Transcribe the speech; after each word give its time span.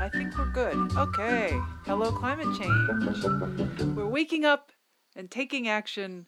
I 0.00 0.08
think 0.08 0.38
we're 0.38 0.46
good. 0.46 0.96
Okay. 0.96 1.50
Hello, 1.84 2.10
climate 2.10 2.48
change. 2.58 3.94
We're 3.94 4.06
waking 4.06 4.46
up 4.46 4.72
and 5.14 5.30
taking 5.30 5.68
action 5.68 6.24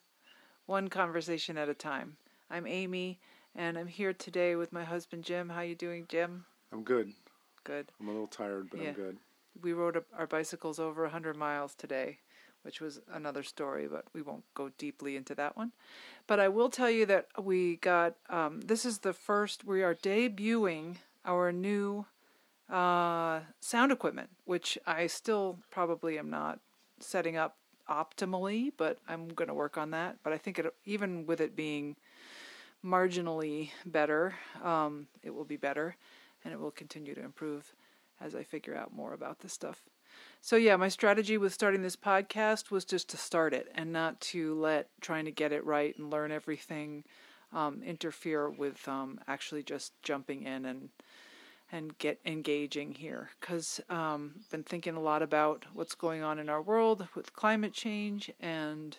one 0.66 0.88
conversation 0.88 1.56
at 1.56 1.70
a 1.70 1.74
time. 1.74 2.18
I'm 2.50 2.66
Amy, 2.66 3.18
and 3.54 3.78
I'm 3.78 3.86
here 3.86 4.12
today 4.12 4.56
with 4.56 4.74
my 4.74 4.84
husband 4.84 5.24
Jim. 5.24 5.48
How 5.48 5.62
you 5.62 5.74
doing, 5.74 6.04
Jim? 6.06 6.44
I'm 6.70 6.82
good. 6.82 7.14
Good. 7.64 7.90
I'm 7.98 8.08
a 8.08 8.10
little 8.10 8.26
tired, 8.26 8.68
but 8.70 8.78
Yeah. 8.78 8.88
I'm 8.88 8.94
good. 8.94 9.16
We 9.62 9.72
rode 9.72 10.04
our 10.18 10.26
bicycles 10.26 10.78
over 10.78 11.04
100 11.04 11.34
miles 11.34 11.74
today, 11.74 12.18
which 12.60 12.82
was 12.82 13.00
another 13.10 13.42
story, 13.42 13.88
but 13.88 14.04
we 14.12 14.20
won't 14.20 14.44
go 14.52 14.68
deeply 14.76 15.16
into 15.16 15.34
that 15.36 15.56
one. 15.56 15.72
But 16.26 16.40
I 16.40 16.48
will 16.48 16.68
tell 16.68 16.90
you 16.90 17.06
that 17.06 17.28
we 17.42 17.76
got 17.76 18.16
um, 18.28 18.60
this 18.60 18.84
is 18.84 18.98
the 18.98 19.14
first, 19.14 19.64
we 19.64 19.82
are 19.82 19.94
debuting 19.94 20.96
our 21.24 21.52
new 21.52 22.04
uh, 22.72 23.40
sound 23.60 23.92
equipment, 23.92 24.30
which 24.44 24.78
I 24.86 25.06
still 25.06 25.58
probably 25.70 26.18
am 26.18 26.30
not 26.30 26.58
setting 26.98 27.36
up 27.36 27.56
optimally, 27.88 28.72
but 28.76 28.98
I'm 29.06 29.28
going 29.28 29.48
to 29.48 29.54
work 29.54 29.76
on 29.76 29.90
that. 29.90 30.16
But 30.22 30.32
I 30.32 30.38
think 30.38 30.58
it, 30.58 30.74
even 30.84 31.26
with 31.26 31.40
it 31.40 31.54
being 31.54 31.96
marginally 32.84 33.70
better, 33.84 34.34
um, 34.62 35.06
it 35.22 35.34
will 35.34 35.44
be 35.44 35.56
better 35.56 35.96
and 36.44 36.52
it 36.52 36.58
will 36.58 36.70
continue 36.70 37.14
to 37.14 37.22
improve 37.22 37.74
as 38.20 38.34
I 38.34 38.42
figure 38.42 38.74
out 38.74 38.94
more 38.94 39.12
about 39.12 39.40
this 39.40 39.52
stuff. 39.52 39.82
So, 40.40 40.56
yeah, 40.56 40.76
my 40.76 40.88
strategy 40.88 41.38
with 41.38 41.52
starting 41.52 41.82
this 41.82 41.96
podcast 41.96 42.70
was 42.70 42.84
just 42.84 43.08
to 43.10 43.16
start 43.16 43.54
it 43.54 43.68
and 43.74 43.92
not 43.92 44.20
to 44.20 44.54
let 44.54 44.88
trying 45.00 45.24
to 45.24 45.30
get 45.30 45.52
it 45.52 45.64
right 45.64 45.96
and 45.96 46.10
learn 46.10 46.32
everything 46.32 47.04
um, 47.52 47.82
interfere 47.84 48.48
with 48.50 48.86
um, 48.88 49.20
actually 49.28 49.62
just 49.62 49.92
jumping 50.02 50.44
in 50.44 50.64
and 50.64 50.88
and 51.72 51.96
get 51.96 52.20
engaging 52.26 52.92
here 52.92 53.30
because 53.40 53.80
um, 53.88 54.32
been 54.50 54.62
thinking 54.62 54.94
a 54.94 55.00
lot 55.00 55.22
about 55.22 55.64
what's 55.72 55.94
going 55.94 56.22
on 56.22 56.38
in 56.38 56.50
our 56.50 56.60
world 56.60 57.08
with 57.16 57.32
climate 57.32 57.72
change 57.72 58.30
and 58.40 58.98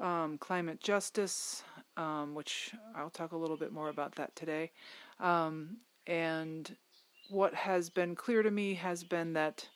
um, 0.00 0.38
climate 0.38 0.80
justice, 0.80 1.62
um, 1.98 2.34
which 2.34 2.72
I'll 2.96 3.10
talk 3.10 3.32
a 3.32 3.36
little 3.36 3.58
bit 3.58 3.70
more 3.70 3.90
about 3.90 4.14
that 4.16 4.34
today. 4.34 4.72
Um, 5.20 5.76
and 6.06 6.74
what 7.28 7.54
has 7.54 7.90
been 7.90 8.16
clear 8.16 8.42
to 8.42 8.50
me 8.50 8.74
has 8.74 9.04
been 9.04 9.34
that 9.34 9.68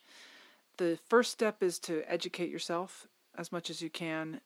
the 0.78 0.98
first 1.08 1.30
step 1.30 1.62
is 1.62 1.78
to 1.80 2.02
educate 2.10 2.50
yourself 2.50 3.06
as 3.36 3.52
much 3.52 3.70
as 3.70 3.82
you 3.82 3.90
can, 3.90 4.40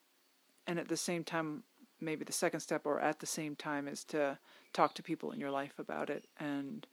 and 0.67 0.79
at 0.79 0.89
the 0.89 0.97
same 0.97 1.25
time, 1.25 1.63
maybe 2.01 2.25
the 2.25 2.33
second 2.33 2.61
step, 2.61 2.83
or 2.85 3.01
at 3.01 3.21
the 3.21 3.27
same 3.27 3.57
time, 3.57 3.89
is 3.89 4.05
to 4.05 4.39
talk 4.73 4.95
to 4.95 5.03
people 5.03 5.31
in 5.31 5.41
your 5.41 5.51
life 5.51 5.79
about 5.79 6.11
it 6.11 6.27
and 6.39 6.87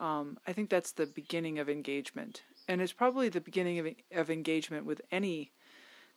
um, 0.00 0.38
I 0.46 0.52
think 0.52 0.70
that's 0.70 0.92
the 0.92 1.06
beginning 1.06 1.58
of 1.58 1.68
engagement, 1.68 2.42
and 2.68 2.80
it's 2.80 2.92
probably 2.92 3.28
the 3.28 3.40
beginning 3.40 3.78
of 3.78 3.86
of 4.14 4.30
engagement 4.30 4.86
with 4.86 5.00
any 5.10 5.52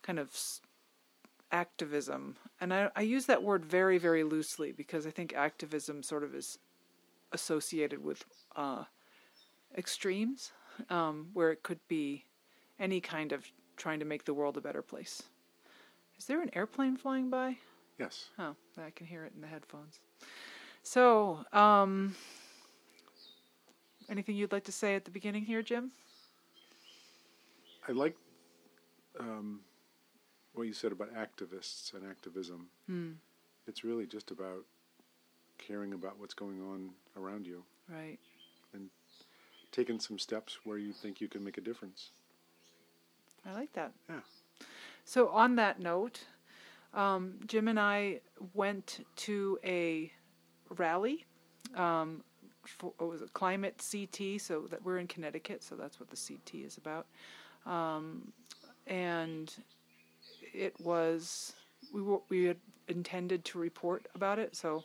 kind 0.02 0.18
of 0.18 0.28
s- 0.28 0.60
activism. 1.52 2.36
And 2.60 2.72
I, 2.72 2.90
I 2.96 3.02
use 3.02 3.26
that 3.26 3.42
word 3.42 3.64
very, 3.64 3.98
very 3.98 4.24
loosely 4.24 4.72
because 4.72 5.06
I 5.06 5.10
think 5.10 5.34
activism 5.34 6.02
sort 6.02 6.24
of 6.24 6.34
is 6.34 6.58
associated 7.32 8.02
with 8.02 8.24
uh, 8.54 8.84
extremes, 9.76 10.52
um, 10.90 11.28
where 11.32 11.50
it 11.50 11.62
could 11.62 11.80
be 11.88 12.24
any 12.78 13.00
kind 13.00 13.32
of 13.32 13.44
trying 13.76 13.98
to 14.00 14.04
make 14.04 14.24
the 14.24 14.34
world 14.34 14.56
a 14.56 14.60
better 14.60 14.82
place. 14.82 15.22
Is 16.18 16.26
there 16.26 16.40
an 16.40 16.50
airplane 16.54 16.96
flying 16.96 17.28
by? 17.30 17.58
Yes. 17.98 18.30
Oh, 18.38 18.54
I 18.78 18.90
can 18.90 19.06
hear 19.06 19.24
it 19.24 19.32
in 19.34 19.40
the 19.40 19.46
headphones. 19.46 20.00
So, 20.82 21.44
um, 21.52 22.14
anything 24.08 24.36
you'd 24.36 24.52
like 24.52 24.64
to 24.64 24.72
say 24.72 24.94
at 24.94 25.04
the 25.04 25.10
beginning 25.10 25.44
here, 25.44 25.62
Jim? 25.62 25.92
I 27.88 27.92
like 27.92 28.16
um, 29.18 29.60
what 30.54 30.64
you 30.64 30.72
said 30.72 30.92
about 30.92 31.14
activists 31.14 31.94
and 31.94 32.08
activism. 32.08 32.68
Hmm. 32.86 33.12
It's 33.66 33.84
really 33.84 34.06
just 34.06 34.30
about 34.30 34.64
caring 35.58 35.92
about 35.92 36.18
what's 36.18 36.34
going 36.34 36.60
on 36.60 36.90
around 37.16 37.46
you, 37.46 37.64
Right. 37.88 38.18
And 38.74 38.90
taking 39.72 40.00
some 40.00 40.18
steps 40.18 40.58
where 40.64 40.78
you 40.78 40.92
think 40.92 41.20
you 41.20 41.28
can 41.28 41.44
make 41.44 41.56
a 41.58 41.60
difference. 41.60 42.10
I 43.48 43.52
like 43.52 43.72
that. 43.74 43.92
Yeah. 44.08 44.20
So, 45.04 45.28
on 45.28 45.56
that 45.56 45.80
note, 45.80 46.24
um, 46.94 47.34
Jim 47.46 47.68
and 47.68 47.78
I 47.78 48.20
went 48.54 49.06
to 49.16 49.58
a 49.64 50.12
rally. 50.76 51.26
Um, 51.76 52.24
for, 52.68 52.92
it 53.00 53.04
was 53.04 53.22
a 53.22 53.28
climate 53.28 53.82
CT, 53.90 54.40
so 54.40 54.62
that 54.70 54.84
we're 54.84 54.98
in 54.98 55.06
Connecticut, 55.06 55.62
so 55.62 55.74
that's 55.74 56.00
what 56.00 56.10
the 56.10 56.16
CT 56.16 56.64
is 56.64 56.76
about. 56.76 57.06
Um, 57.66 58.32
and 58.86 59.52
it 60.54 60.74
was 60.80 61.54
we 61.92 62.02
were, 62.02 62.18
we 62.28 62.44
had 62.44 62.56
intended 62.88 63.44
to 63.46 63.58
report 63.58 64.06
about 64.14 64.38
it, 64.38 64.54
so 64.56 64.84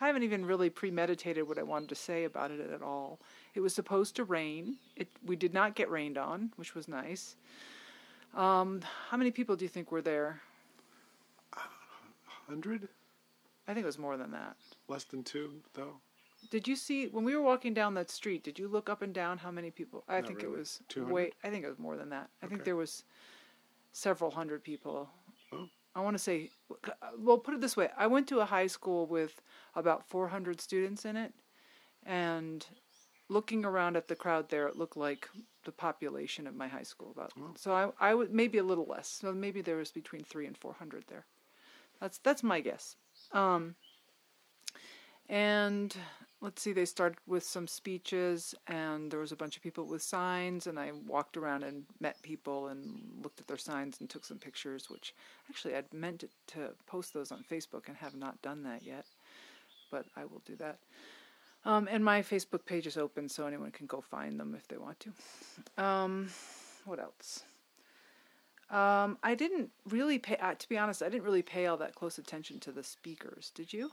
I 0.00 0.06
haven't 0.06 0.22
even 0.22 0.46
really 0.46 0.70
premeditated 0.70 1.46
what 1.46 1.58
I 1.58 1.62
wanted 1.62 1.88
to 1.90 1.94
say 1.94 2.24
about 2.24 2.50
it 2.50 2.60
at 2.70 2.82
all. 2.82 3.18
It 3.54 3.60
was 3.60 3.74
supposed 3.74 4.16
to 4.16 4.24
rain. 4.24 4.76
It 4.96 5.08
we 5.24 5.36
did 5.36 5.52
not 5.52 5.74
get 5.74 5.90
rained 5.90 6.18
on, 6.18 6.52
which 6.56 6.74
was 6.74 6.88
nice. 6.88 7.36
Um, 8.34 8.80
how 9.08 9.16
many 9.16 9.30
people 9.30 9.56
do 9.56 9.64
you 9.64 9.68
think 9.68 9.90
were 9.90 10.02
there? 10.02 10.40
Hundred? 12.46 12.88
I 13.68 13.74
think 13.74 13.84
it 13.84 13.86
was 13.86 13.98
more 13.98 14.16
than 14.16 14.30
that. 14.32 14.56
Less 14.88 15.04
than 15.04 15.22
two, 15.22 15.52
though. 15.74 15.94
Did 16.48 16.66
you 16.66 16.74
see 16.76 17.06
when 17.08 17.24
we 17.24 17.36
were 17.36 17.42
walking 17.42 17.74
down 17.74 17.94
that 17.94 18.10
street? 18.10 18.42
Did 18.42 18.58
you 18.58 18.66
look 18.68 18.88
up 18.88 19.02
and 19.02 19.12
down 19.14 19.38
how 19.38 19.50
many 19.50 19.70
people? 19.70 20.04
I 20.08 20.16
Not 20.20 20.26
think 20.28 20.42
it 20.42 20.50
was 20.50 20.80
200? 20.88 21.12
wait. 21.12 21.34
I 21.44 21.50
think 21.50 21.64
it 21.64 21.68
was 21.68 21.78
more 21.78 21.96
than 21.96 22.08
that. 22.10 22.30
I 22.42 22.46
think 22.46 22.60
Okay. 22.62 22.64
there 22.70 22.76
was 22.76 23.04
several 23.92 24.30
hundred 24.30 24.64
people. 24.64 25.10
Oh. 25.52 25.68
I 25.94 26.00
want 26.00 26.14
to 26.14 26.18
say, 26.22 26.50
well, 27.18 27.38
put 27.38 27.54
it 27.54 27.60
this 27.60 27.76
way: 27.76 27.90
I 27.96 28.06
went 28.06 28.28
to 28.28 28.40
a 28.40 28.44
high 28.46 28.68
school 28.68 29.06
with 29.06 29.42
about 29.74 30.08
400 30.08 30.60
students 30.60 31.04
in 31.04 31.16
it, 31.16 31.34
and 32.06 32.64
looking 33.28 33.64
around 33.64 33.96
at 33.96 34.08
the 34.08 34.16
crowd 34.16 34.48
there, 34.48 34.66
it 34.68 34.76
looked 34.76 34.96
like 34.96 35.28
the 35.64 35.72
population 35.72 36.46
of 36.46 36.54
my 36.54 36.68
high 36.68 36.82
school. 36.84 37.10
About 37.10 37.32
Oh. 37.38 37.52
so 37.56 37.72
I 37.72 38.10
I 38.10 38.14
would 38.14 38.32
maybe 38.32 38.58
a 38.58 38.64
little 38.64 38.86
less. 38.86 39.08
So 39.08 39.32
maybe 39.32 39.60
there 39.62 39.76
was 39.76 39.92
between 39.92 40.24
three 40.24 40.46
and 40.46 40.56
400 40.56 41.04
there. 41.08 41.26
That's 42.00 42.18
that's 42.18 42.42
my 42.42 42.60
guess. 42.60 42.96
Um, 43.32 43.74
and 45.28 45.94
let's 46.40 46.62
see, 46.62 46.72
they 46.72 46.86
started 46.86 47.18
with 47.26 47.42
some 47.42 47.66
speeches, 47.66 48.54
and 48.66 49.10
there 49.10 49.20
was 49.20 49.32
a 49.32 49.36
bunch 49.36 49.56
of 49.56 49.62
people 49.62 49.84
with 49.84 50.02
signs, 50.02 50.66
and 50.66 50.78
I 50.78 50.92
walked 51.06 51.36
around 51.36 51.64
and 51.64 51.84
met 52.00 52.20
people 52.22 52.68
and 52.68 53.20
looked 53.22 53.40
at 53.40 53.46
their 53.46 53.58
signs 53.58 54.00
and 54.00 54.08
took 54.08 54.24
some 54.24 54.38
pictures, 54.38 54.88
which 54.88 55.14
actually 55.50 55.74
I'd 55.76 55.92
meant 55.92 56.24
to, 56.48 56.70
post 56.86 57.12
those 57.12 57.30
on 57.30 57.44
Facebook 57.50 57.88
and 57.88 57.96
have 57.98 58.14
not 58.14 58.40
done 58.42 58.62
that 58.62 58.82
yet, 58.82 59.04
but 59.90 60.06
I 60.16 60.24
will 60.24 60.42
do 60.46 60.56
that. 60.56 60.78
Um, 61.66 61.88
and 61.90 62.02
my 62.02 62.22
Facebook 62.22 62.64
page 62.64 62.86
is 62.86 62.96
open, 62.96 63.28
so 63.28 63.46
anyone 63.46 63.70
can 63.70 63.86
go 63.86 64.00
find 64.00 64.40
them 64.40 64.54
if 64.56 64.66
they 64.66 64.78
want 64.78 64.98
to. 65.00 65.82
Um, 65.82 66.30
what 66.86 66.98
else? 66.98 67.44
Um, 68.70 69.18
I 69.22 69.34
didn't 69.34 69.70
really 69.90 70.18
pay, 70.18 70.36
uh, 70.36 70.54
to 70.54 70.68
be 70.68 70.78
honest, 70.78 71.02
I 71.02 71.10
didn't 71.10 71.24
really 71.24 71.42
pay 71.42 71.66
all 71.66 71.76
that 71.78 71.94
close 71.94 72.16
attention 72.16 72.60
to 72.60 72.72
the 72.72 72.84
speakers. 72.84 73.52
Did 73.54 73.74
you? 73.74 73.90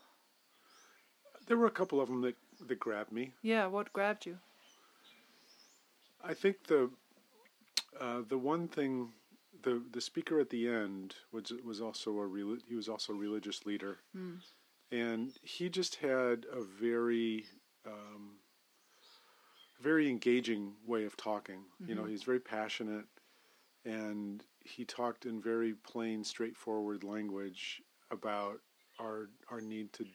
There 1.47 1.57
were 1.57 1.67
a 1.67 1.71
couple 1.71 1.99
of 2.01 2.07
them 2.09 2.21
that, 2.21 2.35
that 2.67 2.79
grabbed 2.79 3.11
me. 3.11 3.31
Yeah, 3.41 3.67
what 3.67 3.91
grabbed 3.93 4.25
you? 4.25 4.37
I 6.23 6.33
think 6.33 6.63
the 6.67 6.89
uh, 7.99 8.21
the 8.27 8.37
one 8.37 8.67
thing 8.67 9.09
the 9.63 9.81
the 9.91 10.01
speaker 10.01 10.39
at 10.39 10.49
the 10.49 10.67
end 10.67 11.15
was 11.31 11.53
was 11.63 11.79
also 11.81 12.19
a 12.19 12.57
he 12.67 12.75
was 12.75 12.89
also 12.89 13.13
a 13.13 13.15
religious 13.15 13.65
leader, 13.65 13.97
Hmm. 14.13 14.35
and 14.91 15.33
he 15.41 15.69
just 15.69 15.95
had 15.95 16.45
a 16.51 16.61
very 16.61 17.45
um, 17.85 18.31
very 19.81 20.09
engaging 20.09 20.73
way 20.85 21.05
of 21.05 21.15
talking. 21.15 21.63
You 21.87 21.95
know, 21.95 22.03
Mhm. 22.03 22.09
he's 22.09 22.23
very 22.23 22.39
passionate, 22.41 23.05
and 23.85 24.43
he 24.65 24.83
talked 24.83 25.25
in 25.25 25.39
very 25.41 25.75
plain, 25.75 26.23
straightforward 26.23 27.03
language 27.03 27.81
about 28.11 28.59
our 28.99 29.29
our 29.49 29.61
need 29.61 29.93
to 29.93 30.05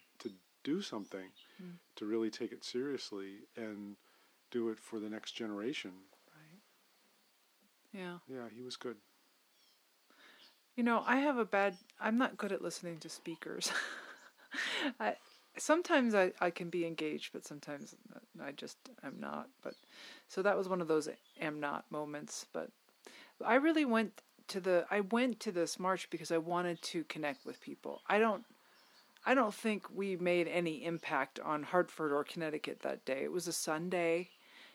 do 0.63 0.81
something, 0.83 1.33
Mm. 1.61 1.79
to 1.97 2.07
really 2.07 2.31
take 2.31 2.53
it 2.53 2.65
seriously 2.65 3.47
and 3.57 3.97
do 4.51 4.69
it 4.71 4.79
for 4.81 4.99
the 5.01 5.09
next 5.09 5.33
generation. 5.33 5.93
Right. 6.35 6.61
Yeah. 7.93 8.19
Yeah, 8.29 8.49
he 8.49 8.63
was 8.63 8.77
good. 8.77 8.97
You 10.77 10.83
know, 10.83 11.05
I 11.07 11.17
have 11.17 11.37
a 11.39 11.45
bad. 11.45 11.77
I'm 12.01 12.17
not 12.17 12.37
good 12.39 12.53
at 12.53 12.63
listening 12.63 12.99
to 13.01 13.09
speakers. 13.09 13.71
I 15.01 15.17
sometimes 15.59 16.15
I 16.15 16.33
I 16.41 16.51
can 16.51 16.71
be 16.71 16.87
engaged, 16.87 17.33
but 17.33 17.45
sometimes 17.45 17.95
I 18.43 18.53
just 18.53 18.79
am 19.03 19.21
not. 19.21 19.49
But 19.63 19.75
so 20.29 20.43
that 20.43 20.57
was 20.57 20.69
one 20.69 20.81
of 20.81 20.89
those 20.89 21.09
am 21.41 21.61
not 21.61 21.91
moments. 21.91 22.47
But 22.53 22.71
I 23.45 23.57
really 23.57 23.85
went 23.85 24.23
to 24.49 24.61
the 24.61 24.87
I 24.91 25.01
went 25.01 25.41
to 25.41 25.53
this 25.53 25.79
march 25.79 26.09
because 26.11 26.33
I 26.33 26.39
wanted 26.39 26.81
to 26.83 27.05
connect 27.05 27.45
with 27.45 27.61
people. 27.61 28.01
I 28.07 28.19
don't 28.19 28.45
I 29.25 29.35
don't 29.35 29.55
think 29.55 29.89
we 29.95 30.17
made 30.17 30.49
any 30.49 30.85
impact 30.85 31.41
on 31.41 31.63
Hartford 31.65 32.13
or 32.13 32.25
Connecticut 32.25 32.81
that 32.81 33.05
day. 33.05 33.23
It 33.25 33.33
was 33.33 33.49
a 33.49 33.53
Sunday 33.53 34.31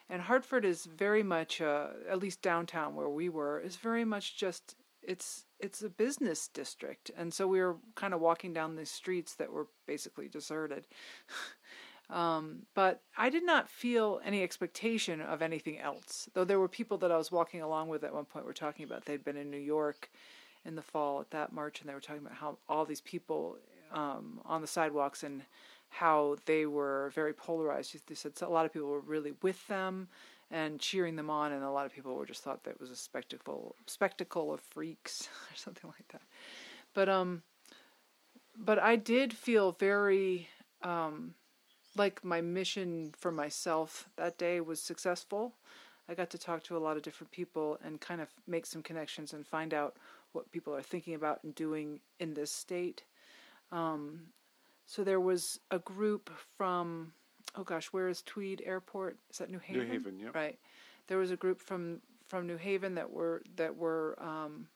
And 0.10 0.22
Hartford 0.24 0.66
is 0.66 0.86
very 0.86 1.24
much, 1.24 1.62
uh, 1.62 1.88
at 2.10 2.20
least 2.20 2.42
downtown 2.42 2.96
where 2.96 3.10
we 3.10 3.30
were, 3.30 3.60
is 3.60 3.76
very 3.78 4.06
much 4.06 4.38
just 4.38 4.76
it's 5.04 5.46
it's 5.60 5.82
a 5.82 5.90
business 5.90 6.48
district, 6.50 7.12
and 7.18 7.34
so 7.34 7.48
we 7.48 7.60
were 7.62 7.78
kind 7.96 8.14
of 8.14 8.22
walking 8.22 8.54
down 8.54 8.76
these 8.76 8.92
streets 8.92 9.36
that 9.36 9.52
were 9.52 9.68
basically 9.88 10.28
deserted. 10.30 10.88
um, 12.10 12.64
but 12.76 13.02
I 13.18 13.30
did 13.30 13.46
not 13.46 13.70
feel 13.70 14.22
any 14.24 14.44
expectation 14.44 15.22
of 15.22 15.42
anything 15.42 15.80
else, 15.80 16.30
though 16.34 16.46
there 16.46 16.60
were 16.60 16.70
people 16.70 16.98
that 17.00 17.12
I 17.12 17.18
was 17.18 17.32
walking 17.32 17.62
along 17.62 17.90
with 17.90 18.04
at 18.04 18.14
one 18.14 18.26
point 18.26 18.46
were 18.46 18.54
talking 18.54 18.86
about 18.86 19.06
they'd 19.06 19.26
been 19.26 19.38
in 19.38 19.52
New 19.52 19.58
York 19.58 20.12
in 20.66 20.76
the 20.76 20.82
fall 20.82 21.22
at 21.22 21.32
that 21.32 21.54
march, 21.54 21.82
and 21.82 21.90
they 21.90 21.94
were 21.96 22.02
talking 22.02 22.24
about 22.26 22.38
how 22.38 22.58
all 22.70 22.86
these 22.86 23.02
people 23.02 23.58
um, 23.92 24.42
on 24.46 24.62
the 24.62 24.68
sidewalks 24.68 25.24
and 25.24 25.44
how 25.90 26.36
they 26.46 26.66
were 26.66 27.12
very 27.16 27.34
polarized. 27.34 27.96
They 28.08 28.16
said 28.16 28.34
a 28.42 28.50
lot 28.50 28.66
of 28.66 28.74
people 28.74 28.90
were 28.90 29.00
really 29.00 29.34
with 29.42 29.66
them 29.68 30.08
and 30.50 30.80
cheering 30.80 31.16
them 31.16 31.30
on, 31.30 31.52
and 31.52 31.64
a 31.64 31.72
lot 31.72 31.86
of 31.86 31.94
people 31.94 32.16
were 32.16 32.26
just 32.26 32.44
thought 32.44 32.64
that 32.64 32.80
was 32.80 32.90
a 32.90 32.96
spectacle, 32.96 33.76
spectacle 33.86 34.54
of 34.54 34.62
freaks 34.62 35.28
or 35.52 35.56
something 35.56 35.90
like 35.90 36.08
that. 36.10 36.22
But 36.94 37.10
um, 37.10 37.44
but 38.58 38.80
I 38.80 38.96
did 38.96 39.34
feel 39.34 39.74
very 39.74 40.48
um, 40.82 41.36
like 41.96 42.24
my 42.24 42.42
mission 42.42 43.14
for 43.18 43.32
myself 43.32 44.10
that 44.18 44.38
day 44.38 44.62
was 44.62 44.82
successful. 44.82 45.54
I 46.10 46.14
got 46.14 46.30
to 46.32 46.38
talk 46.38 46.64
to 46.64 46.78
a 46.78 46.80
lot 46.80 46.96
of 46.96 47.04
different 47.04 47.32
people 47.32 47.78
and 47.84 48.00
kind 48.00 48.22
of 48.22 48.30
make 48.48 48.66
some 48.66 48.82
connections 48.82 49.34
and 49.34 49.46
find 49.46 49.74
out 49.74 49.98
what 50.32 50.52
people 50.52 50.74
are 50.74 50.82
thinking 50.82 51.16
about 51.16 51.44
and 51.44 51.54
doing 51.54 52.00
in 52.20 52.34
this 52.34 52.52
state. 52.52 53.04
Um, 53.72 54.28
so 54.86 55.04
there 55.04 55.20
was 55.20 55.60
a 55.72 55.80
group 55.80 56.30
from 56.58 57.14
oh 57.56 57.64
gosh, 57.64 57.88
where 57.88 58.08
is 58.08 58.22
Tweed 58.22 58.62
Airport? 58.66 59.18
Is 59.32 59.40
that 59.40 59.50
New 59.50 59.60
Haven? 59.60 59.88
New 59.88 59.92
Haven, 59.92 60.20
yeah. 60.20 60.30
Right. 60.34 60.60
There 61.08 61.18
was 61.18 61.32
a 61.32 61.38
group 61.38 61.62
from 61.62 62.02
from 62.28 62.48
New 62.48 62.58
Haven 62.58 62.96
that 62.96 63.12
were 63.12 63.42
that 63.56 63.76
were 63.76 64.18
um, 64.22 64.68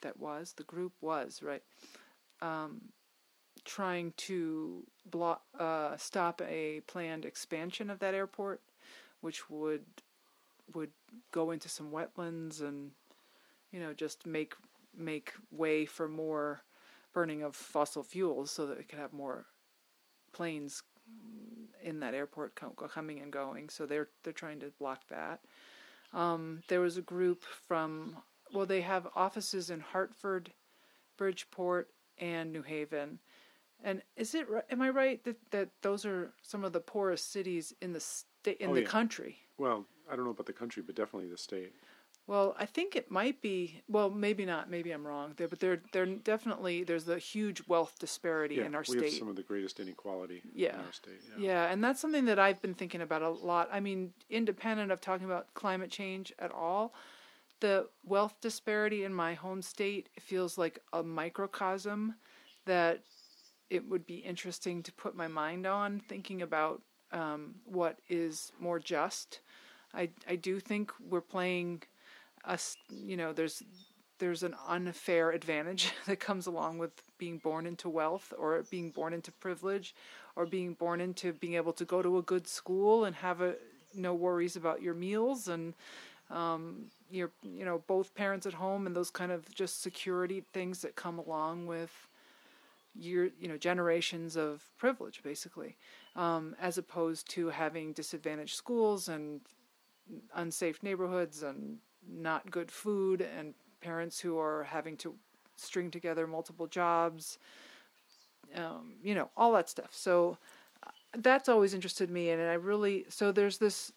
that 0.00 0.18
was 0.18 0.54
the 0.56 0.64
group 0.64 0.92
was 1.00 1.42
right 1.42 1.62
um, 2.42 2.80
trying 3.64 4.12
to 4.16 4.84
block 5.10 5.42
uh, 5.58 5.96
stop 5.96 6.40
a 6.42 6.80
planned 6.86 7.24
expansion 7.24 7.90
of 7.90 7.98
that 8.00 8.14
airport, 8.14 8.60
which 9.20 9.48
would 9.50 9.84
would 10.74 10.90
go 11.32 11.50
into 11.50 11.68
some 11.68 11.90
wetlands 11.90 12.60
and 12.60 12.90
you 13.70 13.80
know 13.80 13.92
just 13.92 14.26
make 14.26 14.54
make 14.96 15.32
way 15.50 15.84
for 15.84 16.08
more 16.08 16.62
burning 17.14 17.42
of 17.42 17.56
fossil 17.56 18.02
fuels 18.02 18.50
so 18.50 18.66
that 18.66 18.76
we 18.76 18.84
could 18.84 18.98
have 18.98 19.12
more 19.12 19.46
planes 20.32 20.82
in 21.82 22.00
that 22.00 22.14
airport 22.14 22.60
coming 22.90 23.20
and 23.20 23.32
going. 23.32 23.68
So 23.68 23.86
they're 23.86 24.08
they're 24.22 24.32
trying 24.32 24.60
to 24.60 24.72
block 24.78 25.08
that. 25.08 25.40
Um, 26.12 26.62
there 26.68 26.80
was 26.80 26.96
a 26.96 27.02
group 27.02 27.44
from 27.66 28.16
well, 28.52 28.66
they 28.66 28.82
have 28.82 29.08
offices 29.16 29.70
in 29.70 29.80
Hartford, 29.80 30.52
Bridgeport, 31.16 31.88
and 32.18 32.52
New 32.52 32.62
Haven. 32.62 33.18
And 33.82 34.02
is 34.16 34.34
it 34.34 34.46
am 34.70 34.82
I 34.82 34.90
right 34.90 35.22
that, 35.24 35.36
that 35.50 35.68
those 35.82 36.04
are 36.04 36.32
some 36.42 36.64
of 36.64 36.72
the 36.72 36.80
poorest 36.80 37.32
cities 37.32 37.74
in 37.80 37.92
the 37.92 38.00
state 38.00 38.58
in 38.58 38.70
oh, 38.70 38.74
the 38.74 38.82
yeah. 38.82 38.86
country? 38.86 39.38
Well, 39.58 39.84
I 40.10 40.16
don't 40.16 40.24
know 40.24 40.30
about 40.30 40.46
the 40.46 40.52
country, 40.52 40.82
but 40.84 40.94
definitely 40.94 41.30
the 41.30 41.38
state. 41.38 41.72
Well, 42.26 42.56
I 42.58 42.64
think 42.64 42.96
it 42.96 43.10
might 43.10 43.42
be. 43.42 43.82
Well, 43.86 44.08
maybe 44.08 44.46
not. 44.46 44.70
Maybe 44.70 44.92
I'm 44.92 45.06
wrong 45.06 45.34
there, 45.36 45.48
but 45.48 45.60
there, 45.60 45.82
there 45.92 46.06
definitely 46.06 46.82
there's 46.82 47.06
a 47.08 47.18
huge 47.18 47.62
wealth 47.68 47.96
disparity 47.98 48.56
yeah, 48.56 48.64
in 48.64 48.74
our 48.74 48.84
we 48.88 48.96
state. 48.98 49.10
have 49.10 49.18
some 49.18 49.28
of 49.28 49.36
the 49.36 49.42
greatest 49.42 49.78
inequality 49.78 50.40
yeah. 50.54 50.74
in 50.74 50.80
our 50.86 50.92
state. 50.92 51.20
Yeah. 51.36 51.46
yeah, 51.46 51.72
and 51.72 51.84
that's 51.84 52.00
something 52.00 52.24
that 52.24 52.38
I've 52.38 52.62
been 52.62 52.74
thinking 52.74 53.02
about 53.02 53.20
a 53.20 53.28
lot. 53.28 53.68
I 53.70 53.80
mean, 53.80 54.12
independent 54.30 54.90
of 54.90 55.02
talking 55.02 55.26
about 55.26 55.52
climate 55.52 55.90
change 55.90 56.32
at 56.38 56.50
all, 56.50 56.94
the 57.60 57.88
wealth 58.04 58.36
disparity 58.40 59.04
in 59.04 59.12
my 59.12 59.34
home 59.34 59.60
state 59.60 60.08
feels 60.18 60.56
like 60.56 60.78
a 60.94 61.02
microcosm 61.02 62.14
that 62.64 63.02
it 63.68 63.86
would 63.88 64.06
be 64.06 64.16
interesting 64.16 64.82
to 64.82 64.92
put 64.92 65.14
my 65.14 65.28
mind 65.28 65.66
on, 65.66 66.00
thinking 66.00 66.40
about 66.40 66.80
um, 67.12 67.56
what 67.66 67.98
is 68.08 68.50
more 68.58 68.78
just. 68.78 69.40
I 69.92 70.08
I 70.26 70.36
do 70.36 70.58
think 70.58 70.90
we're 70.98 71.20
playing 71.20 71.82
us 72.46 72.76
you 72.88 73.16
know 73.16 73.32
there's 73.32 73.62
there's 74.18 74.42
an 74.42 74.54
unfair 74.68 75.30
advantage 75.30 75.92
that 76.06 76.20
comes 76.20 76.46
along 76.46 76.78
with 76.78 77.02
being 77.18 77.38
born 77.38 77.66
into 77.66 77.88
wealth 77.88 78.32
or 78.38 78.62
being 78.70 78.90
born 78.90 79.12
into 79.12 79.32
privilege 79.32 79.94
or 80.36 80.46
being 80.46 80.74
born 80.74 81.00
into 81.00 81.32
being 81.32 81.54
able 81.54 81.72
to 81.72 81.84
go 81.84 82.02
to 82.02 82.18
a 82.18 82.22
good 82.22 82.46
school 82.46 83.04
and 83.04 83.16
have 83.16 83.40
a 83.40 83.54
no 83.94 84.14
worries 84.14 84.56
about 84.56 84.82
your 84.82 84.94
meals 84.94 85.48
and 85.48 85.74
um, 86.30 86.86
your 87.10 87.30
you 87.42 87.64
know 87.64 87.82
both 87.86 88.14
parents 88.14 88.46
at 88.46 88.54
home 88.54 88.86
and 88.86 88.96
those 88.96 89.10
kind 89.10 89.30
of 89.30 89.52
just 89.54 89.82
security 89.82 90.42
things 90.52 90.80
that 90.80 90.96
come 90.96 91.18
along 91.18 91.66
with 91.66 92.08
your 92.94 93.28
you 93.38 93.48
know 93.48 93.56
generations 93.56 94.36
of 94.36 94.62
privilege 94.78 95.22
basically 95.22 95.76
um, 96.16 96.56
as 96.60 96.78
opposed 96.78 97.28
to 97.28 97.48
having 97.48 97.92
disadvantaged 97.92 98.54
schools 98.54 99.08
and 99.08 99.40
unsafe 100.34 100.82
neighborhoods 100.82 101.42
and 101.42 101.78
not 102.08 102.50
good 102.50 102.70
food 102.70 103.20
and 103.20 103.54
parents 103.80 104.20
who 104.20 104.38
are 104.38 104.64
having 104.64 104.96
to 104.98 105.14
string 105.56 105.90
together 105.90 106.26
multiple 106.26 106.66
jobs, 106.66 107.38
um, 108.56 108.94
you 109.02 109.14
know, 109.14 109.30
all 109.36 109.52
that 109.52 109.68
stuff. 109.68 109.90
So 109.92 110.38
uh, 110.86 110.90
that's 111.18 111.48
always 111.48 111.74
interested 111.74 112.10
me, 112.10 112.30
and 112.30 112.42
I 112.42 112.54
really 112.54 113.06
so 113.08 113.32
there's 113.32 113.58
this. 113.58 113.92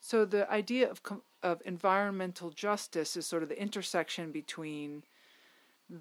So 0.00 0.24
the 0.24 0.50
idea 0.50 0.90
of 0.90 1.00
of 1.42 1.62
environmental 1.64 2.50
justice 2.50 3.16
is 3.16 3.26
sort 3.26 3.42
of 3.42 3.48
the 3.48 3.60
intersection 3.60 4.30
between 4.32 5.02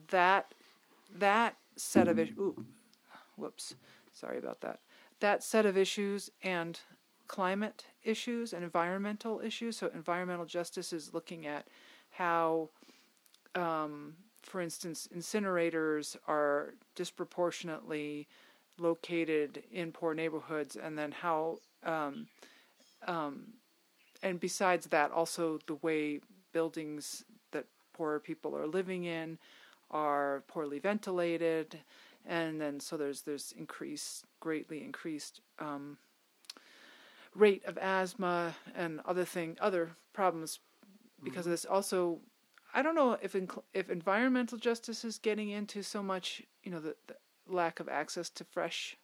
that 0.10 0.54
that 1.18 1.56
set 1.76 2.08
of 2.08 2.20
issues. 2.20 2.56
Whoops, 3.36 3.76
sorry 4.14 4.38
about 4.38 4.62
that. 4.62 4.80
That 5.20 5.44
set 5.44 5.66
of 5.66 5.78
issues 5.78 6.30
and 6.44 6.80
climate 7.30 7.86
issues 8.04 8.52
and 8.52 8.64
environmental 8.64 9.40
issues. 9.40 9.78
So, 9.78 9.90
environmental 9.94 10.46
justice 10.46 10.92
is 10.92 11.14
looking 11.14 11.46
at 11.48 11.68
how, 12.10 12.70
um, 13.56 14.16
for 14.42 14.60
instance, 14.60 15.08
incinerators 15.16 16.18
are 16.28 16.74
disproportionately 16.96 18.28
located 18.78 19.64
in 19.72 19.94
poor 19.94 20.14
neighborhoods, 20.14 20.76
and 20.76 20.98
then 20.98 21.12
how, 21.12 21.60
um, 21.84 22.28
um, 23.08 23.54
and 24.24 24.40
besides 24.40 24.88
that, 24.88 25.12
also 25.12 25.60
the 25.68 25.76
way 25.76 26.20
buildings 26.52 27.24
that 27.52 27.66
poorer 27.94 28.20
people 28.20 28.58
are 28.58 28.68
living 28.68 29.06
in 29.06 29.38
are 29.92 30.44
poorly 30.48 30.80
ventilated, 30.80 31.80
and 32.26 32.60
then 32.60 32.80
so 32.80 32.98
there's 32.98 33.22
there's 33.22 33.54
increased 33.58 34.26
greatly 34.40 34.84
increased 34.84 35.42
um, 35.60 35.98
rate 37.36 37.64
of 37.66 37.78
asthma 37.78 38.56
and 38.76 39.00
other 39.06 39.26
thing 39.26 39.58
other 39.62 39.92
problems 40.14 40.60
because 41.24 41.42
mm-hmm. 41.42 41.50
of 41.50 41.52
this 41.52 41.66
also 41.66 42.20
i 42.74 42.82
don't 42.82 42.96
know 42.96 43.18
if 43.22 43.36
if 43.74 43.90
environmental 43.90 44.58
justice 44.58 45.04
is 45.06 45.18
getting 45.18 45.50
into 45.50 45.82
so 45.82 46.02
much 46.02 46.42
you 46.64 46.72
know 46.72 46.80
the, 46.80 46.96
the 47.08 47.16
lack 47.48 47.80
of 47.80 47.90
access 47.90 48.30
to 48.30 48.44
fresh 48.44 48.96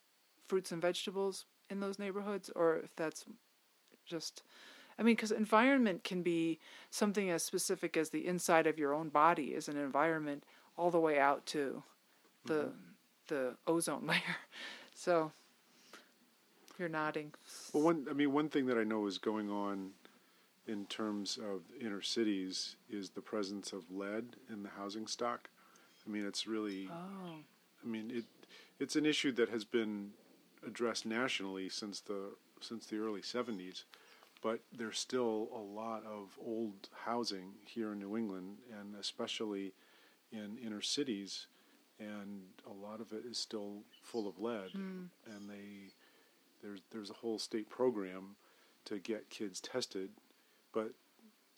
fruits 0.47 0.71
and 0.71 0.81
vegetables 0.81 1.45
in 1.69 1.79
those 1.79 1.99
neighborhoods 1.99 2.49
or 2.55 2.77
if 2.77 2.95
that's 2.95 3.25
just 4.05 4.43
i 4.99 5.03
mean 5.03 5.15
because 5.15 5.31
environment 5.31 6.03
can 6.03 6.21
be 6.21 6.59
something 6.89 7.29
as 7.29 7.43
specific 7.43 7.97
as 7.97 8.09
the 8.09 8.27
inside 8.27 8.67
of 8.67 8.77
your 8.77 8.93
own 8.93 9.09
body 9.09 9.53
is 9.53 9.67
an 9.67 9.77
environment 9.77 10.43
all 10.77 10.91
the 10.91 10.99
way 10.99 11.19
out 11.19 11.45
to 11.45 11.81
the 12.45 12.53
mm-hmm. 12.53 12.69
the 13.27 13.55
ozone 13.67 14.05
layer 14.07 14.37
so 14.93 15.31
you're 16.79 16.89
nodding. 16.89 17.33
Well, 17.73 17.83
one 17.83 18.07
I 18.09 18.13
mean 18.13 18.31
one 18.33 18.49
thing 18.49 18.65
that 18.67 18.77
I 18.77 18.83
know 18.83 19.07
is 19.07 19.17
going 19.17 19.49
on 19.49 19.91
in 20.67 20.85
terms 20.85 21.37
of 21.37 21.61
inner 21.79 22.01
cities 22.01 22.75
is 22.89 23.11
the 23.11 23.21
presence 23.21 23.71
of 23.71 23.91
lead 23.91 24.35
in 24.51 24.63
the 24.63 24.69
housing 24.69 25.07
stock. 25.07 25.49
I 26.05 26.09
mean, 26.09 26.25
it's 26.25 26.47
really. 26.47 26.89
Oh. 26.91 27.35
I 27.83 27.87
mean, 27.87 28.11
it 28.11 28.25
it's 28.79 28.95
an 28.95 29.05
issue 29.05 29.31
that 29.33 29.49
has 29.49 29.63
been 29.63 30.11
addressed 30.65 31.05
nationally 31.05 31.69
since 31.69 31.99
the 32.01 32.31
since 32.61 32.85
the 32.85 32.97
early 32.97 33.21
'70s, 33.21 33.83
but 34.41 34.61
there's 34.75 34.99
still 34.99 35.49
a 35.53 35.59
lot 35.59 36.03
of 36.05 36.37
old 36.43 36.89
housing 37.05 37.53
here 37.65 37.93
in 37.93 37.99
New 37.99 38.17
England, 38.17 38.57
and 38.79 38.95
especially 38.95 39.73
in 40.31 40.57
inner 40.57 40.81
cities, 40.81 41.47
and 41.99 42.43
a 42.67 42.73
lot 42.73 43.01
of 43.01 43.13
it 43.13 43.23
is 43.29 43.37
still 43.37 43.83
full 44.01 44.27
of 44.27 44.39
lead, 44.39 44.71
mm. 44.75 45.07
and 45.27 45.49
they 45.49 45.91
there's 46.61 46.81
there's 46.91 47.09
a 47.09 47.13
whole 47.13 47.39
state 47.39 47.69
program 47.69 48.35
to 48.85 48.99
get 48.99 49.29
kids 49.29 49.59
tested, 49.59 50.09
but 50.73 50.91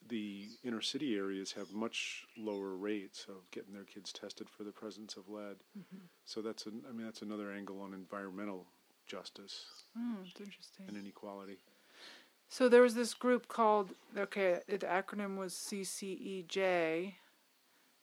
the 0.08 0.48
inner 0.64 0.82
city 0.82 1.16
areas 1.16 1.52
have 1.52 1.74
much 1.74 2.26
lower 2.38 2.76
rates 2.76 3.26
of 3.30 3.50
getting 3.52 3.74
their 3.74 3.84
kids 3.84 4.14
tested 4.14 4.50
for 4.50 4.64
the 4.64 4.72
presence 4.72 5.18
of 5.18 5.28
lead. 5.30 5.58
Mm-hmm. 5.78 6.06
So 6.26 6.42
that's 6.42 6.66
an, 6.66 6.82
I 6.88 6.94
mean 6.94 7.06
that's 7.06 7.22
another 7.22 7.52
angle 7.52 7.82
on 7.82 7.94
environmental 7.94 8.66
justice 9.06 9.66
mm, 9.98 10.18
interesting 10.40 10.86
and 10.88 10.98
inequality. 10.98 11.58
So 12.50 12.70
there 12.70 12.82
was 12.82 12.96
this 12.96 13.14
group 13.14 13.48
called 13.48 13.92
okay, 14.18 14.60
the 14.68 14.78
acronym 14.80 15.38
was 15.38 15.54
CCEJ, 15.54 17.14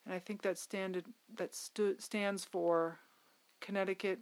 and 0.05 0.13
I 0.13 0.19
think 0.19 0.41
that 0.43 0.57
standard 0.57 1.05
that 1.37 1.55
stu- 1.55 1.97
stands 1.99 2.45
for 2.45 2.99
Connecticut. 3.61 4.19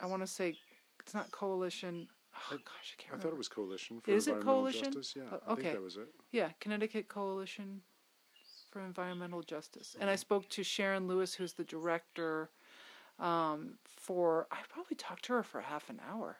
I 0.00 0.06
want 0.06 0.22
to 0.22 0.26
say 0.26 0.56
it's 1.04 1.14
not 1.14 1.30
coalition. 1.30 2.08
Oh 2.50 2.56
gosh, 2.56 2.96
I 2.98 3.02
can't 3.02 3.12
I 3.12 3.12
remember. 3.12 3.22
thought 3.22 3.34
it 3.34 3.38
was 3.38 3.48
Coalition 3.48 4.00
for 4.00 4.10
Is 4.10 4.26
it 4.26 4.32
Environmental 4.32 4.54
Coalition? 4.54 4.84
Justice. 4.92 5.14
Yeah, 5.16 5.38
I 5.46 5.52
okay. 5.52 5.62
think 5.62 5.74
that 5.74 5.82
was 5.82 5.96
it. 5.96 6.08
Yeah, 6.32 6.48
Connecticut 6.60 7.08
Coalition 7.08 7.82
for 8.70 8.80
Environmental 8.80 9.42
Justice. 9.42 9.96
And 10.00 10.10
I 10.10 10.16
spoke 10.16 10.48
to 10.50 10.64
Sharon 10.64 11.06
Lewis, 11.06 11.34
who's 11.34 11.52
the 11.52 11.62
director, 11.64 12.50
um, 13.20 13.74
for, 13.86 14.48
I 14.50 14.56
probably 14.68 14.96
talked 14.96 15.24
to 15.26 15.34
her 15.34 15.42
for 15.44 15.60
half 15.60 15.88
an 15.88 16.00
hour. 16.10 16.38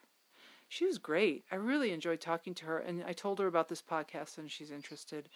She 0.69 0.85
was 0.85 0.99
great. 0.99 1.45
I 1.53 1.57
really 1.57 1.93
enjoyed 1.93 2.21
talking 2.21 2.55
to 2.55 2.67
her. 2.67 2.79
And 2.79 3.05
I 3.07 3.13
told 3.13 3.39
her 3.39 3.47
about 3.47 3.69
this 3.69 3.83
podcast 3.83 4.39
and 4.39 4.51
she's 4.51 4.73
interested. 4.73 5.29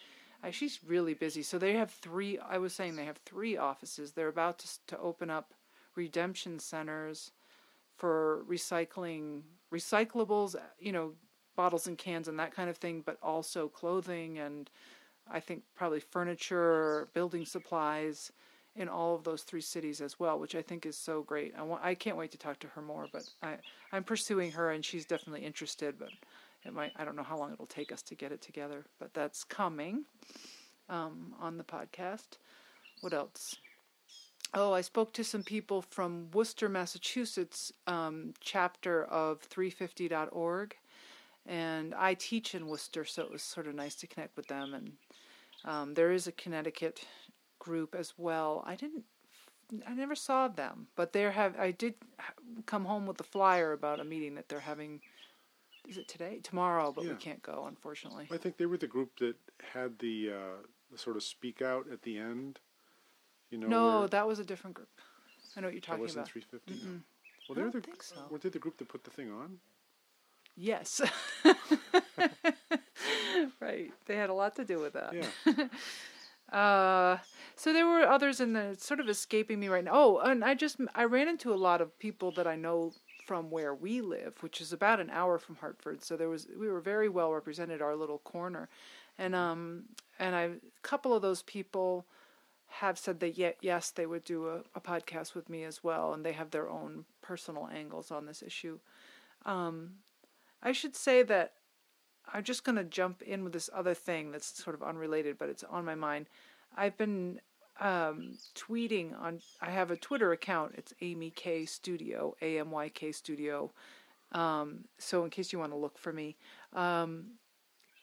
I, 0.42 0.50
she's 0.50 0.80
really 0.84 1.14
busy. 1.14 1.42
So 1.42 1.58
they 1.58 1.74
have 1.74 1.92
three, 1.92 2.38
I 2.38 2.58
was 2.58 2.72
saying 2.72 2.96
they 2.96 3.04
have 3.04 3.18
three 3.18 3.56
offices. 3.56 4.12
They're 4.12 4.26
about 4.26 4.58
to, 4.58 4.68
to 4.88 4.98
open 4.98 5.30
up 5.30 5.54
redemption 5.94 6.58
centers 6.58 7.30
for 7.98 8.44
recycling, 8.48 9.42
recyclables, 9.72 10.56
you 10.78 10.92
know, 10.92 11.12
bottles 11.56 11.88
and 11.88 11.98
cans 11.98 12.28
and 12.28 12.38
that 12.38 12.54
kind 12.54 12.70
of 12.70 12.76
thing, 12.76 13.02
but 13.04 13.18
also 13.22 13.68
clothing 13.68 14.38
and 14.38 14.70
I 15.30 15.40
think 15.40 15.62
probably 15.74 16.00
furniture, 16.00 17.08
building 17.12 17.44
supplies 17.44 18.32
in 18.76 18.88
all 18.88 19.14
of 19.14 19.24
those 19.24 19.42
three 19.42 19.60
cities 19.60 20.00
as 20.00 20.18
well, 20.20 20.38
which 20.38 20.54
I 20.54 20.62
think 20.62 20.86
is 20.86 20.96
so 20.96 21.22
great. 21.22 21.52
I 21.58 21.62
want, 21.62 21.84
I 21.84 21.94
can't 21.94 22.16
wait 22.16 22.30
to 22.30 22.38
talk 22.38 22.60
to 22.60 22.68
her 22.68 22.80
more, 22.80 23.08
but 23.12 23.24
I, 23.42 23.56
I'm 23.92 24.04
pursuing 24.04 24.52
her 24.52 24.70
and 24.70 24.84
she's 24.84 25.04
definitely 25.04 25.44
interested, 25.44 25.98
but 25.98 26.10
it 26.64 26.72
might, 26.72 26.92
I 26.96 27.04
don't 27.04 27.16
know 27.16 27.24
how 27.24 27.36
long 27.36 27.52
it'll 27.52 27.66
take 27.66 27.92
us 27.92 28.02
to 28.02 28.14
get 28.14 28.30
it 28.30 28.40
together, 28.40 28.84
but 29.00 29.12
that's 29.12 29.42
coming, 29.42 30.04
um, 30.88 31.34
on 31.40 31.58
the 31.58 31.64
podcast. 31.64 32.38
What 33.00 33.12
else? 33.12 33.56
Oh, 34.54 34.72
I 34.72 34.80
spoke 34.80 35.12
to 35.14 35.24
some 35.24 35.42
people 35.42 35.82
from 35.82 36.30
Worcester, 36.32 36.68
Massachusetts, 36.68 37.72
um, 37.86 38.32
chapter 38.40 39.04
of 39.04 39.46
350.org 39.48 40.76
and 41.48 41.94
I 41.94 42.14
teach 42.14 42.54
in 42.54 42.68
Worcester, 42.68 43.04
so 43.06 43.22
it 43.22 43.32
was 43.32 43.42
sort 43.42 43.66
of 43.66 43.74
nice 43.74 43.94
to 43.96 44.06
connect 44.06 44.36
with 44.36 44.46
them. 44.48 44.74
And 44.74 44.92
um, 45.64 45.94
there 45.94 46.12
is 46.12 46.26
a 46.26 46.32
Connecticut 46.32 47.00
group 47.58 47.94
as 47.94 48.12
well. 48.18 48.62
I 48.66 48.76
didn't, 48.76 49.04
I 49.86 49.94
never 49.94 50.14
saw 50.14 50.48
them, 50.48 50.88
but 50.94 51.14
they 51.14 51.22
have. 51.22 51.58
I 51.58 51.70
did 51.70 51.94
come 52.66 52.84
home 52.84 53.06
with 53.06 53.18
a 53.20 53.24
flyer 53.24 53.72
about 53.72 53.98
a 53.98 54.04
meeting 54.04 54.34
that 54.34 54.48
they're 54.48 54.60
having. 54.60 55.00
Is 55.88 55.96
it 55.96 56.06
today? 56.06 56.40
Tomorrow, 56.42 56.92
but 56.92 57.04
we 57.04 57.14
can't 57.14 57.42
go, 57.42 57.64
unfortunately. 57.66 58.28
I 58.30 58.36
think 58.36 58.58
they 58.58 58.66
were 58.66 58.76
the 58.76 58.86
group 58.86 59.18
that 59.20 59.36
had 59.72 59.98
the, 60.00 60.32
uh, 60.32 60.66
the 60.92 60.98
sort 60.98 61.16
of 61.16 61.22
speak 61.22 61.62
out 61.62 61.86
at 61.90 62.02
the 62.02 62.18
end. 62.18 62.58
You 63.50 63.58
know, 63.58 63.68
no, 63.68 64.06
that 64.08 64.26
was 64.26 64.38
a 64.38 64.44
different 64.44 64.74
group. 64.74 64.88
I 65.56 65.60
know 65.60 65.68
what 65.68 65.74
you're 65.74 65.80
talking 65.80 66.02
wasn't 66.02 66.26
about. 66.26 66.32
350. 66.32 66.86
no. 66.86 67.00
Well, 67.48 67.50
I 67.50 67.54
they 67.54 67.62
were 67.62 67.70
don't 67.70 67.82
the 67.82 67.90
think 67.90 68.02
so. 68.02 68.16
were 68.30 68.38
they 68.38 68.48
the 68.50 68.58
group 68.58 68.76
that 68.78 68.88
put 68.88 69.04
the 69.04 69.10
thing 69.10 69.32
on? 69.32 69.58
Yes. 70.56 71.00
right. 73.60 73.92
They 74.06 74.16
had 74.16 74.30
a 74.30 74.34
lot 74.34 74.56
to 74.56 74.64
do 74.64 74.80
with 74.80 74.94
that. 74.94 75.14
Yeah. 75.14 75.68
Uh, 76.52 77.18
so 77.56 77.74
there 77.74 77.86
were 77.86 78.00
others 78.08 78.40
in 78.40 78.54
the 78.54 78.74
sort 78.78 79.00
of 79.00 79.08
escaping 79.10 79.60
me 79.60 79.68
right 79.68 79.84
now. 79.84 79.90
Oh, 79.92 80.18
and 80.18 80.42
I 80.42 80.54
just 80.54 80.78
I 80.94 81.04
ran 81.04 81.28
into 81.28 81.52
a 81.52 81.56
lot 81.56 81.82
of 81.82 81.98
people 81.98 82.30
that 82.32 82.46
I 82.46 82.56
know 82.56 82.94
from 83.26 83.50
where 83.50 83.74
we 83.74 84.00
live, 84.00 84.42
which 84.42 84.60
is 84.62 84.72
about 84.72 84.98
an 84.98 85.10
hour 85.10 85.38
from 85.38 85.56
Hartford. 85.56 86.02
So 86.02 86.16
there 86.16 86.30
was 86.30 86.46
we 86.58 86.68
were 86.70 86.80
very 86.80 87.10
well 87.10 87.34
represented 87.34 87.82
our 87.82 87.94
little 87.94 88.20
corner, 88.20 88.70
and 89.18 89.34
um 89.34 89.84
and 90.18 90.34
I 90.34 90.42
a 90.44 90.50
couple 90.80 91.12
of 91.12 91.20
those 91.20 91.42
people 91.42 92.06
have 92.68 92.98
said 92.98 93.20
that 93.20 93.38
yet 93.38 93.56
yes 93.60 93.90
they 93.90 94.06
would 94.06 94.24
do 94.24 94.48
a, 94.48 94.58
a 94.74 94.80
podcast 94.80 95.34
with 95.34 95.48
me 95.48 95.64
as 95.64 95.82
well, 95.82 96.12
and 96.12 96.24
they 96.24 96.32
have 96.32 96.50
their 96.50 96.68
own 96.68 97.04
personal 97.22 97.68
angles 97.74 98.10
on 98.10 98.26
this 98.26 98.42
issue. 98.42 98.78
Um, 99.46 99.94
I 100.62 100.72
should 100.72 100.96
say 100.96 101.22
that 101.24 101.52
I'm 102.32 102.44
just 102.44 102.64
going 102.64 102.76
to 102.76 102.84
jump 102.84 103.22
in 103.22 103.44
with 103.44 103.52
this 103.52 103.70
other 103.72 103.94
thing 103.94 104.30
that's 104.30 104.62
sort 104.62 104.74
of 104.74 104.82
unrelated, 104.82 105.38
but 105.38 105.48
it's 105.48 105.64
on 105.64 105.84
my 105.84 105.94
mind. 105.94 106.26
I've 106.76 106.96
been 106.98 107.40
um, 107.80 108.36
tweeting 108.54 109.18
on. 109.20 109.40
I 109.60 109.70
have 109.70 109.90
a 109.90 109.96
Twitter 109.96 110.32
account. 110.32 110.74
It's 110.76 110.92
Amy 111.00 111.30
K 111.30 111.64
Studio, 111.64 112.34
A 112.42 112.58
M 112.58 112.70
Y 112.70 112.88
K 112.90 113.12
Studio. 113.12 113.72
Um, 114.32 114.84
so 114.98 115.24
in 115.24 115.30
case 115.30 115.52
you 115.52 115.58
want 115.58 115.72
to 115.72 115.78
look 115.78 115.96
for 115.96 116.12
me, 116.12 116.36
um, 116.74 117.38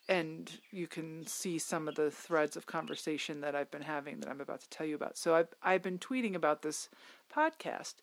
and 0.08 0.52
you 0.72 0.88
can 0.88 1.26
see 1.26 1.58
some 1.58 1.88
of 1.88 1.96
the 1.96 2.12
threads 2.12 2.56
of 2.56 2.66
conversation 2.66 3.42
that 3.42 3.56
I've 3.56 3.72
been 3.72 3.82
having 3.82 4.20
that 4.20 4.30
I'm 4.30 4.42
about 4.42 4.62
to 4.62 4.70
tell 4.70 4.86
you 4.86 4.96
about. 4.96 5.18
So 5.18 5.36
I've 5.36 5.54
I've 5.64 5.82
been 5.82 6.00
tweeting 6.00 6.36
about 6.36 6.62
this 6.62 6.90
podcast, 7.34 7.96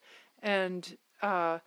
and 0.42 0.97
uh, 1.23 1.59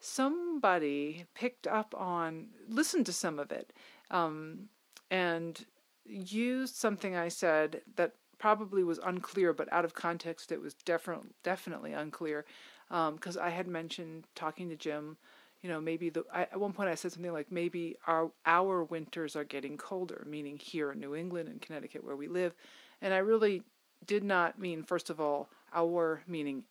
somebody 0.00 1.26
picked 1.34 1.66
up 1.66 1.94
on, 1.96 2.48
listened 2.68 3.06
to 3.06 3.12
some 3.12 3.38
of 3.38 3.52
it, 3.52 3.72
um, 4.10 4.68
and 5.10 5.64
used 6.04 6.74
something 6.74 7.14
I 7.16 7.28
said 7.28 7.82
that 7.96 8.12
probably 8.38 8.82
was 8.82 8.98
unclear, 9.04 9.52
but 9.52 9.72
out 9.72 9.84
of 9.84 9.94
context, 9.94 10.52
it 10.52 10.60
was 10.60 10.74
definitely 10.74 11.30
definitely 11.42 11.92
unclear, 11.92 12.44
because 12.88 13.36
I 13.36 13.50
had 13.50 13.68
mentioned 13.68 14.24
talking 14.34 14.68
to 14.68 14.76
Jim. 14.76 15.16
You 15.64 15.70
know, 15.70 15.80
maybe 15.80 16.10
the 16.10 16.24
I, 16.30 16.42
at 16.42 16.60
one 16.60 16.74
point 16.74 16.90
I 16.90 16.94
said 16.94 17.12
something 17.12 17.32
like 17.32 17.50
maybe 17.50 17.96
our 18.06 18.30
our 18.44 18.84
winters 18.84 19.34
are 19.34 19.44
getting 19.44 19.78
colder, 19.78 20.26
meaning 20.28 20.58
here 20.58 20.92
in 20.92 21.00
New 21.00 21.14
England 21.14 21.48
and 21.48 21.58
Connecticut 21.58 22.04
where 22.04 22.16
we 22.16 22.28
live, 22.28 22.54
and 23.00 23.14
I 23.14 23.16
really 23.16 23.62
did 24.04 24.22
not 24.22 24.58
mean 24.58 24.82
first 24.82 25.08
of 25.08 25.22
all 25.22 25.48
our 25.72 26.22
meaning 26.28 26.64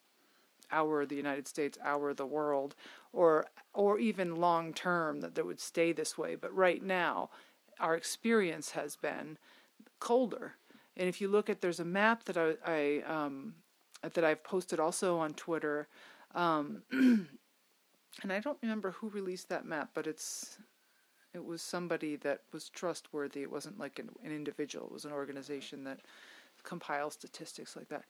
our 0.71 1.07
the 1.07 1.15
United 1.15 1.47
States, 1.47 1.75
our 1.83 2.13
the 2.13 2.27
world, 2.27 2.75
or 3.11 3.47
or 3.73 3.97
even 3.97 4.35
long 4.35 4.73
term 4.73 5.21
that 5.21 5.33
that 5.33 5.45
would 5.47 5.59
stay 5.59 5.91
this 5.91 6.15
way. 6.15 6.35
But 6.35 6.55
right 6.55 6.83
now, 6.83 7.31
our 7.79 7.95
experience 7.95 8.71
has 8.71 8.95
been 8.95 9.39
colder. 9.99 10.53
And 10.95 11.09
if 11.09 11.19
you 11.19 11.29
look 11.29 11.49
at, 11.49 11.61
there's 11.61 11.79
a 11.79 11.85
map 11.85 12.25
that 12.25 12.37
I, 12.37 12.53
I 12.63 13.01
um, 13.11 13.55
that 14.03 14.23
I've 14.23 14.43
posted 14.43 14.79
also 14.79 15.17
on 15.17 15.33
Twitter, 15.33 15.87
um, 16.35 16.83
and 18.21 18.31
I 18.31 18.39
don't 18.39 18.57
remember 18.61 18.91
who 18.91 19.09
released 19.09 19.49
that 19.49 19.65
map, 19.65 19.89
but 19.93 20.07
it's 20.07 20.57
it 21.33 21.43
was 21.43 21.61
somebody 21.61 22.15
that 22.17 22.41
was 22.51 22.69
trustworthy. 22.69 23.41
It 23.41 23.51
wasn't 23.51 23.79
like 23.79 23.97
an, 23.97 24.09
an 24.23 24.31
individual. 24.31 24.85
It 24.85 24.93
was 24.93 25.05
an 25.05 25.11
organization 25.11 25.83
that 25.85 25.99
compiles 26.63 27.13
statistics 27.13 27.75
like 27.75 27.89
that. 27.89 28.05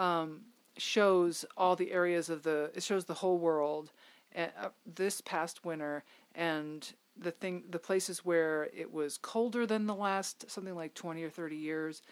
Um, 0.00 0.42
shows 0.76 1.44
all 1.56 1.74
the 1.74 1.92
areas 1.92 2.28
of 2.28 2.42
the. 2.42 2.70
It 2.74 2.82
shows 2.82 3.06
the 3.06 3.14
whole 3.14 3.38
world. 3.38 3.92
Uh, 4.36 4.68
this 4.84 5.22
past 5.22 5.64
winter, 5.64 6.04
and 6.34 6.92
the 7.16 7.30
thing, 7.30 7.62
the 7.70 7.78
places 7.78 8.22
where 8.22 8.68
it 8.76 8.92
was 8.92 9.16
colder 9.16 9.64
than 9.64 9.86
the 9.86 9.94
last 9.94 10.50
something 10.50 10.74
like 10.74 10.92
twenty 10.92 11.22
or 11.24 11.30
thirty 11.30 11.56
years, 11.56 12.02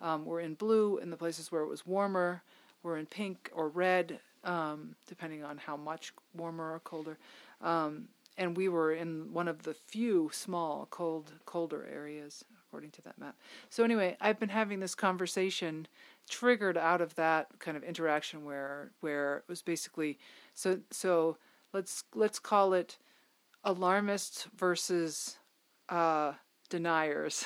um, 0.00 0.24
were 0.24 0.40
in 0.40 0.54
blue, 0.54 0.96
and 0.98 1.12
the 1.12 1.16
places 1.16 1.52
where 1.52 1.60
it 1.60 1.68
was 1.68 1.86
warmer 1.86 2.42
were 2.82 2.96
in 2.96 3.04
pink 3.04 3.50
or 3.52 3.68
red, 3.68 4.18
um, 4.44 4.94
depending 5.06 5.42
on 5.42 5.58
how 5.58 5.76
much 5.76 6.12
warmer 6.36 6.74
or 6.74 6.80
colder. 6.80 7.18
Um, 7.60 8.08
and 8.36 8.56
we 8.56 8.68
were 8.68 8.92
in 8.92 9.32
one 9.32 9.48
of 9.48 9.62
the 9.62 9.74
few 9.74 10.30
small 10.32 10.86
cold 10.90 11.32
colder 11.46 11.86
areas 11.92 12.44
according 12.66 12.90
to 12.90 13.02
that 13.02 13.18
map. 13.18 13.36
So 13.70 13.84
anyway, 13.84 14.16
I've 14.20 14.40
been 14.40 14.48
having 14.48 14.80
this 14.80 14.94
conversation 14.94 15.86
triggered 16.28 16.76
out 16.76 17.00
of 17.00 17.14
that 17.14 17.46
kind 17.60 17.76
of 17.76 17.84
interaction 17.84 18.44
where 18.44 18.90
where 19.00 19.38
it 19.38 19.44
was 19.46 19.62
basically 19.62 20.18
so 20.54 20.80
so 20.90 21.36
let's 21.72 22.04
let's 22.14 22.38
call 22.38 22.72
it 22.72 22.98
alarmists 23.62 24.48
versus 24.56 25.38
uh, 25.88 26.32
deniers. 26.68 27.44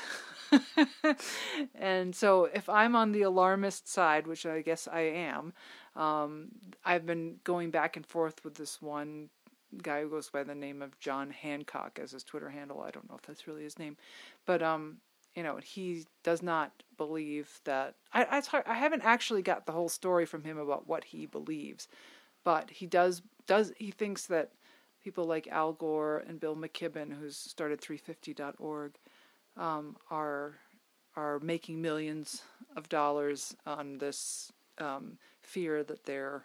and 1.74 2.14
so 2.14 2.48
if 2.54 2.68
I'm 2.68 2.96
on 2.96 3.12
the 3.12 3.22
alarmist 3.22 3.88
side, 3.88 4.26
which 4.26 4.46
I 4.46 4.62
guess 4.62 4.88
I 4.90 5.00
am, 5.00 5.52
um, 5.96 6.48
I've 6.84 7.06
been 7.06 7.36
going 7.44 7.70
back 7.70 7.96
and 7.96 8.06
forth 8.06 8.44
with 8.44 8.54
this 8.54 8.80
one 8.80 9.28
guy 9.82 10.02
who 10.02 10.08
goes 10.08 10.30
by 10.30 10.42
the 10.42 10.54
name 10.54 10.80
of 10.82 10.98
John 10.98 11.30
Hancock 11.30 11.98
as 12.02 12.12
his 12.12 12.24
Twitter 12.24 12.50
handle. 12.50 12.80
I 12.80 12.90
don't 12.90 13.08
know 13.08 13.16
if 13.16 13.22
that's 13.22 13.46
really 13.46 13.64
his 13.64 13.78
name, 13.78 13.96
but 14.46 14.62
um, 14.62 14.98
you 15.34 15.42
know, 15.42 15.58
he 15.62 16.06
does 16.24 16.42
not 16.42 16.82
believe 16.96 17.60
that. 17.64 17.94
I 18.12 18.24
I, 18.24 18.40
hard, 18.40 18.64
I 18.66 18.74
haven't 18.74 19.02
actually 19.04 19.42
got 19.42 19.66
the 19.66 19.72
whole 19.72 19.88
story 19.88 20.26
from 20.26 20.44
him 20.44 20.58
about 20.58 20.88
what 20.88 21.04
he 21.04 21.26
believes, 21.26 21.88
but 22.44 22.70
he 22.70 22.86
does 22.86 23.22
does 23.46 23.72
he 23.76 23.90
thinks 23.90 24.26
that 24.26 24.52
people 25.02 25.24
like 25.24 25.46
Al 25.48 25.72
Gore 25.72 26.24
and 26.26 26.40
Bill 26.40 26.56
McKibben, 26.56 27.18
who's 27.18 27.36
started 27.36 27.80
350.org, 27.80 28.94
um, 29.56 29.96
are 30.10 30.56
are 31.16 31.40
making 31.40 31.80
millions 31.80 32.42
of 32.76 32.88
dollars 32.88 33.54
on 33.66 33.98
this 33.98 34.52
um, 34.78 35.18
fear 35.48 35.82
that 35.82 36.04
they're 36.04 36.44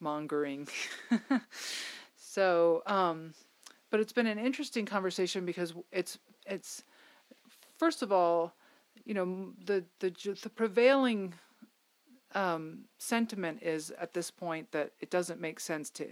mongering. 0.00 0.68
so, 2.16 2.82
um, 2.86 3.34
but 3.90 4.00
it's 4.00 4.12
been 4.12 4.26
an 4.26 4.38
interesting 4.38 4.86
conversation 4.86 5.44
because 5.44 5.74
it's 5.90 6.18
it's 6.46 6.84
first 7.78 8.02
of 8.02 8.12
all, 8.12 8.54
you 9.04 9.14
know, 9.14 9.52
the 9.64 9.84
the 10.00 10.10
the 10.42 10.50
prevailing 10.50 11.34
um, 12.34 12.80
sentiment 12.98 13.62
is 13.62 13.90
at 13.98 14.12
this 14.12 14.30
point 14.30 14.70
that 14.72 14.92
it 15.00 15.10
doesn't 15.10 15.40
make 15.40 15.60
sense 15.60 15.90
to 15.90 16.06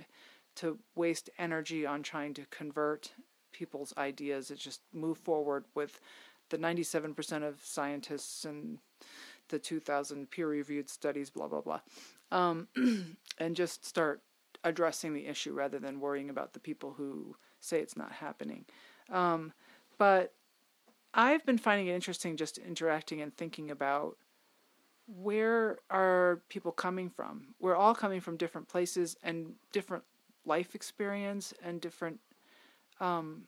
to 0.57 0.79
waste 0.95 1.29
energy 1.39 1.85
on 1.85 2.03
trying 2.03 2.33
to 2.33 2.47
convert 2.47 3.13
people's 3.53 3.93
ideas. 3.99 4.51
It 4.51 4.59
just 4.59 4.81
move 4.93 5.19
forward 5.19 5.65
with 5.75 6.01
the 6.49 6.59
97% 6.59 7.43
of 7.43 7.61
scientists 7.63 8.45
and 8.45 8.79
the 9.49 9.59
2,000 9.59 10.31
peer-reviewed 10.31 10.89
studies, 10.89 11.31
blah 11.31 11.49
blah 11.49 11.61
blah, 11.61 11.81
um, 12.31 12.69
and 13.39 13.57
just 13.57 13.85
start 13.85 14.23
addressing 14.65 15.15
the 15.15 15.27
issue 15.27 15.53
rather 15.53 15.79
than 15.79 16.01
worrying 16.01 16.31
about 16.31 16.53
the 16.53 16.61
people 16.61 16.95
who 16.97 17.37
say 17.61 17.81
it's 17.81 17.97
not 17.97 18.13
happening. 18.13 18.65
Um, 19.11 19.53
but 19.99 20.33
I've 21.15 21.47
been 21.47 21.59
finding 21.59 21.87
it 21.87 21.95
interesting 21.95 22.37
just 22.37 22.59
interacting 22.59 23.23
and 23.23 23.35
thinking 23.37 23.71
about 23.71 24.17
where 25.07 25.79
are 25.89 26.43
people 26.49 26.73
coming 26.73 27.09
from? 27.09 27.55
We're 27.61 27.77
all 27.77 27.95
coming 27.95 28.21
from 28.21 28.37
different 28.37 28.69
places 28.69 29.17
and 29.23 29.55
different 29.73 30.05
life 30.45 30.75
experience 30.75 31.55
and 31.63 31.81
different. 31.81 32.21
Um, 33.01 33.45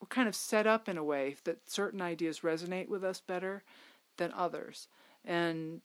we're 0.00 0.08
kind 0.08 0.28
of 0.28 0.34
set 0.34 0.66
up 0.66 0.88
in 0.88 0.96
a 0.96 1.04
way 1.04 1.36
that 1.44 1.68
certain 1.68 2.00
ideas 2.00 2.40
resonate 2.40 2.88
with 2.88 3.04
us 3.04 3.20
better 3.20 3.64
than 4.18 4.32
others, 4.36 4.88
and 5.24 5.80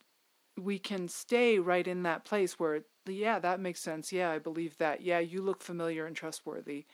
we 0.61 0.77
can 0.77 1.07
stay 1.07 1.57
right 1.57 1.87
in 1.87 2.03
that 2.03 2.25
place 2.25 2.59
where, 2.59 2.81
yeah, 3.07 3.39
that 3.39 3.59
makes 3.59 3.79
sense. 3.79 4.11
Yeah, 4.11 4.29
I 4.29 4.37
believe 4.39 4.77
that. 4.77 5.01
Yeah, 5.01 5.19
you 5.19 5.41
look 5.41 5.63
familiar 5.63 6.05
and 6.05 6.15
trustworthy. 6.15 6.85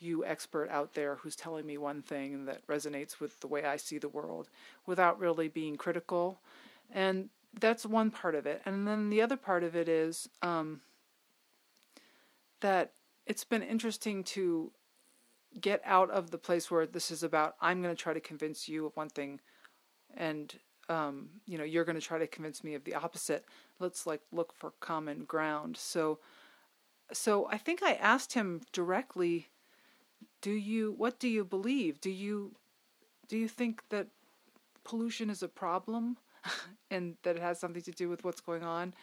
You 0.00 0.24
expert 0.24 0.68
out 0.70 0.94
there 0.94 1.16
who's 1.16 1.36
telling 1.36 1.66
me 1.66 1.78
one 1.78 2.02
thing 2.02 2.46
that 2.46 2.66
resonates 2.66 3.20
with 3.20 3.38
the 3.40 3.46
way 3.46 3.64
I 3.64 3.76
see 3.76 3.98
the 3.98 4.08
world 4.08 4.50
without 4.86 5.20
really 5.20 5.48
being 5.48 5.76
critical 5.76 6.40
and 6.92 7.28
that's 7.58 7.86
one 7.86 8.10
part 8.10 8.34
of 8.34 8.46
it. 8.46 8.62
And 8.64 8.86
then 8.86 9.10
the 9.10 9.22
other 9.22 9.36
part 9.36 9.64
of 9.64 9.74
it 9.74 9.88
is 9.88 10.28
um, 10.42 10.80
that 12.60 12.92
it's 13.26 13.44
been 13.44 13.62
interesting 13.62 14.22
to 14.24 14.72
get 15.60 15.80
out 15.84 16.10
of 16.10 16.30
the 16.30 16.38
place 16.38 16.70
where 16.70 16.86
this 16.86 17.10
is 17.10 17.22
about 17.22 17.56
I'm 17.60 17.82
going 17.82 17.94
to 17.94 18.00
try 18.00 18.12
to 18.12 18.20
convince 18.20 18.68
you 18.68 18.86
of 18.86 18.96
one 18.96 19.08
thing, 19.08 19.40
and 20.14 20.54
um, 20.88 21.28
you 21.46 21.58
know 21.58 21.64
you're 21.64 21.84
going 21.84 21.98
to 21.98 22.06
try 22.06 22.18
to 22.18 22.26
convince 22.26 22.62
me 22.62 22.74
of 22.74 22.84
the 22.84 22.94
opposite. 22.94 23.44
Let's 23.78 24.06
like 24.06 24.20
look 24.32 24.52
for 24.52 24.72
common 24.80 25.24
ground. 25.24 25.76
So, 25.76 26.18
so 27.12 27.48
I 27.50 27.58
think 27.58 27.82
I 27.82 27.94
asked 27.94 28.34
him 28.34 28.62
directly, 28.72 29.48
"Do 30.40 30.52
you 30.52 30.94
what 30.96 31.18
do 31.18 31.28
you 31.28 31.44
believe? 31.44 32.00
Do 32.00 32.10
you 32.10 32.52
do 33.28 33.36
you 33.36 33.48
think 33.48 33.82
that 33.90 34.08
pollution 34.84 35.30
is 35.30 35.42
a 35.42 35.48
problem?" 35.48 36.16
and 36.90 37.16
that 37.22 37.36
it 37.36 37.42
has 37.42 37.58
something 37.58 37.82
to 37.82 37.90
do 37.90 38.08
with 38.08 38.24
what's 38.24 38.40
going 38.40 38.62
on, 38.62 38.94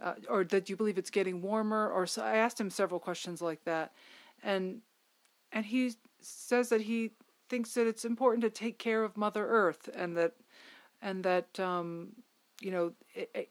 uh, 0.00 0.14
or 0.28 0.44
that 0.44 0.70
you 0.70 0.76
believe 0.76 0.98
it's 0.98 1.10
getting 1.10 1.42
warmer, 1.42 1.90
or 1.90 2.06
so 2.06 2.22
I 2.22 2.36
asked 2.36 2.60
him 2.60 2.70
several 2.70 3.00
questions 3.00 3.42
like 3.42 3.64
that, 3.64 3.92
and 4.42 4.80
and 5.52 5.66
he 5.66 5.94
says 6.20 6.68
that 6.68 6.82
he 6.82 7.12
thinks 7.48 7.74
that 7.74 7.86
it's 7.86 8.04
important 8.04 8.42
to 8.42 8.50
take 8.50 8.78
care 8.78 9.02
of 9.02 9.16
Mother 9.16 9.46
Earth, 9.46 9.88
and 9.94 10.16
that 10.16 10.34
and 11.02 11.24
that 11.24 11.58
um, 11.60 12.12
you 12.60 12.70
know. 12.70 12.92
It, 13.14 13.30
it, 13.34 13.48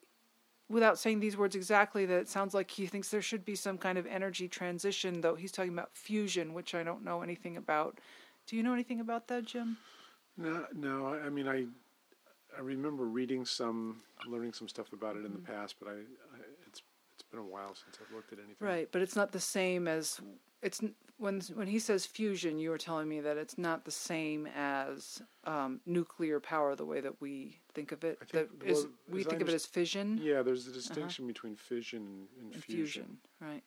without 0.69 0.99
saying 0.99 1.21
these 1.21 1.37
words 1.37 1.55
exactly, 1.55 2.05
that 2.05 2.19
it 2.19 2.27
sounds 2.27 2.53
like 2.53 2.69
he 2.69 2.87
thinks 2.87 3.07
there 3.07 3.21
should 3.21 3.45
be 3.45 3.55
some 3.55 3.77
kind 3.77 3.97
of 3.97 4.05
energy 4.05 4.49
transition, 4.49 5.21
though 5.21 5.35
he's 5.35 5.51
talking 5.51 5.71
about 5.71 5.95
fusion, 5.95 6.53
which 6.53 6.75
I 6.75 6.83
don't 6.83 7.05
know 7.05 7.21
anything 7.21 7.55
about. 7.55 7.99
Do 8.47 8.57
you 8.57 8.63
know 8.63 8.73
anything 8.73 8.99
about 8.99 9.29
that, 9.29 9.45
Jim? 9.45 9.77
No, 10.37 10.65
no. 10.75 11.07
I 11.07 11.29
mean, 11.29 11.47
I 11.47 11.67
I 12.57 12.61
remember 12.61 13.05
reading 13.05 13.45
some, 13.45 14.01
learning 14.27 14.53
some 14.53 14.67
stuff 14.67 14.91
about 14.93 15.15
it 15.15 15.25
in 15.25 15.31
the 15.31 15.39
mm-hmm. 15.39 15.53
past, 15.53 15.75
but 15.79 15.89
I, 15.89 15.93
I, 15.93 16.39
been 17.37 17.45
a 17.45 17.49
while 17.49 17.75
since 17.75 17.97
I've 18.01 18.13
looked 18.13 18.33
at 18.33 18.39
anything. 18.39 18.55
Right, 18.59 18.89
but 18.91 19.01
it's 19.01 19.15
not 19.15 19.31
the 19.31 19.39
same 19.39 19.87
as 19.87 20.19
it's 20.61 20.81
when 21.17 21.41
when 21.53 21.67
he 21.67 21.79
says 21.79 22.05
fusion. 22.05 22.59
You 22.59 22.71
were 22.71 22.77
telling 22.77 23.07
me 23.07 23.19
that 23.21 23.37
it's 23.37 23.57
not 23.57 23.85
the 23.85 23.91
same 23.91 24.47
as 24.55 25.21
um, 25.45 25.79
nuclear 25.85 26.39
power, 26.39 26.75
the 26.75 26.85
way 26.85 27.01
that 27.01 27.21
we 27.21 27.59
think 27.73 27.91
of 27.91 28.03
it. 28.03 28.19
Think, 28.19 28.59
that 28.59 28.67
is, 28.67 28.83
well, 28.83 28.91
we 29.09 29.23
think 29.23 29.41
of 29.41 29.49
it 29.49 29.55
as 29.55 29.65
fission. 29.65 30.19
Yeah, 30.21 30.41
there's 30.41 30.65
a 30.65 30.69
uh-huh. 30.69 30.79
distinction 30.79 31.25
uh-huh. 31.25 31.33
between 31.33 31.55
fission 31.55 32.27
and, 32.39 32.53
and, 32.53 32.63
fusion. 32.63 33.17
Right. 33.39 33.63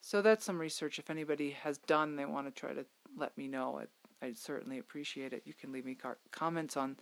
So 0.00 0.20
that's 0.20 0.44
some 0.44 0.58
research. 0.58 0.98
If 0.98 1.08
anybody 1.08 1.50
has 1.62 1.78
done, 1.78 2.16
they 2.16 2.26
want 2.26 2.46
to 2.46 2.60
try 2.60 2.74
to 2.74 2.84
let 3.16 3.36
me 3.38 3.48
know. 3.48 3.80
I'd, 3.80 4.26
I'd 4.26 4.36
certainly 4.36 4.78
appreciate 4.78 5.32
it. 5.32 5.42
You 5.46 5.54
can 5.54 5.72
leave 5.72 5.86
me 5.86 5.94
car- 5.94 6.18
comments 6.30 6.76
on 6.76 6.96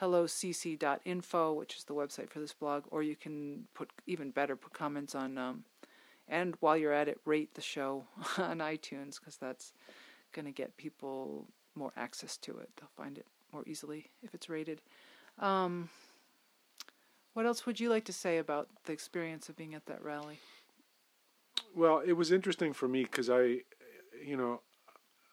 hellocc.info, 0.00 1.52
which 1.52 1.76
is 1.76 1.84
the 1.84 1.94
website 1.94 2.30
for 2.30 2.40
this 2.40 2.52
blog, 2.52 2.84
or 2.90 3.02
you 3.02 3.16
can 3.16 3.66
put 3.74 3.90
even 4.06 4.30
better 4.30 4.56
put 4.56 4.72
comments 4.72 5.14
on. 5.14 5.38
Um, 5.38 5.64
and 6.28 6.54
while 6.60 6.76
you're 6.76 6.92
at 6.92 7.08
it, 7.08 7.20
rate 7.24 7.54
the 7.54 7.60
show 7.60 8.04
on 8.38 8.58
iTunes 8.58 9.18
because 9.18 9.36
that's 9.36 9.72
going 10.32 10.44
to 10.44 10.52
get 10.52 10.76
people 10.76 11.46
more 11.74 11.92
access 11.96 12.36
to 12.38 12.58
it. 12.58 12.70
They'll 12.76 12.90
find 12.96 13.18
it 13.18 13.26
more 13.52 13.62
easily 13.66 14.10
if 14.22 14.34
it's 14.34 14.48
rated. 14.48 14.80
Um, 15.38 15.88
what 17.34 17.46
else 17.46 17.66
would 17.66 17.78
you 17.78 17.88
like 17.88 18.04
to 18.06 18.12
say 18.12 18.38
about 18.38 18.68
the 18.84 18.92
experience 18.92 19.48
of 19.48 19.56
being 19.56 19.74
at 19.74 19.86
that 19.86 20.02
rally? 20.02 20.40
Well, 21.74 22.02
it 22.04 22.14
was 22.14 22.32
interesting 22.32 22.72
for 22.72 22.88
me 22.88 23.04
because 23.04 23.30
I, 23.30 23.58
you 24.24 24.36
know, 24.36 24.60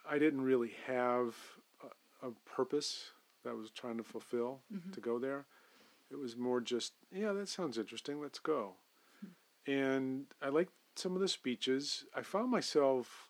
I 0.10 0.20
didn't 0.20 0.42
really 0.42 0.74
have 0.86 1.36
a, 2.22 2.28
a 2.28 2.32
purpose 2.46 3.12
that 3.46 3.52
I 3.52 3.54
was 3.54 3.72
trying 3.72 3.98
to 3.98 4.04
fulfill 4.04 4.60
mm-hmm. 4.74 4.92
to 4.92 5.00
go 5.00 5.18
there. 5.18 5.46
It 6.12 6.20
was 6.20 6.36
more 6.36 6.60
just, 6.60 6.94
yeah, 7.12 7.32
that 7.32 7.48
sounds 7.48 7.78
interesting. 7.78 8.22
Let's 8.22 8.40
go. 8.40 8.74
Mm-hmm. 9.26 9.72
And 9.72 10.26
I 10.42 10.50
liked 10.50 10.74
some 10.96 11.16
of 11.16 11.22
the 11.22 11.28
speeches. 11.28 12.06
I 12.14 12.22
found 12.22 12.52
myself 12.52 13.30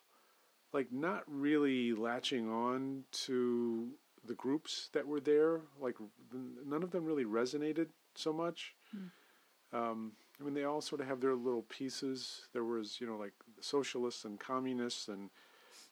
like 0.72 0.92
not 0.92 1.22
really 1.26 1.92
latching 1.92 2.50
on 2.50 3.04
to 3.10 3.90
the 4.26 4.34
groups 4.34 4.90
that 4.92 5.06
were 5.06 5.20
there. 5.20 5.60
Like 5.80 5.96
none 6.66 6.82
of 6.82 6.90
them 6.90 7.04
really 7.04 7.24
resonated 7.24 7.88
so 8.14 8.32
much. 8.32 8.74
Mm. 8.94 9.10
Um, 9.72 10.12
I 10.40 10.44
mean, 10.44 10.54
they 10.54 10.64
all 10.64 10.80
sort 10.80 11.00
of 11.00 11.06
have 11.06 11.20
their 11.20 11.34
little 11.34 11.62
pieces. 11.62 12.42
There 12.52 12.64
was, 12.64 13.00
you 13.00 13.06
know, 13.06 13.16
like 13.16 13.32
socialists 13.60 14.24
and 14.24 14.38
communists 14.38 15.08
and 15.08 15.30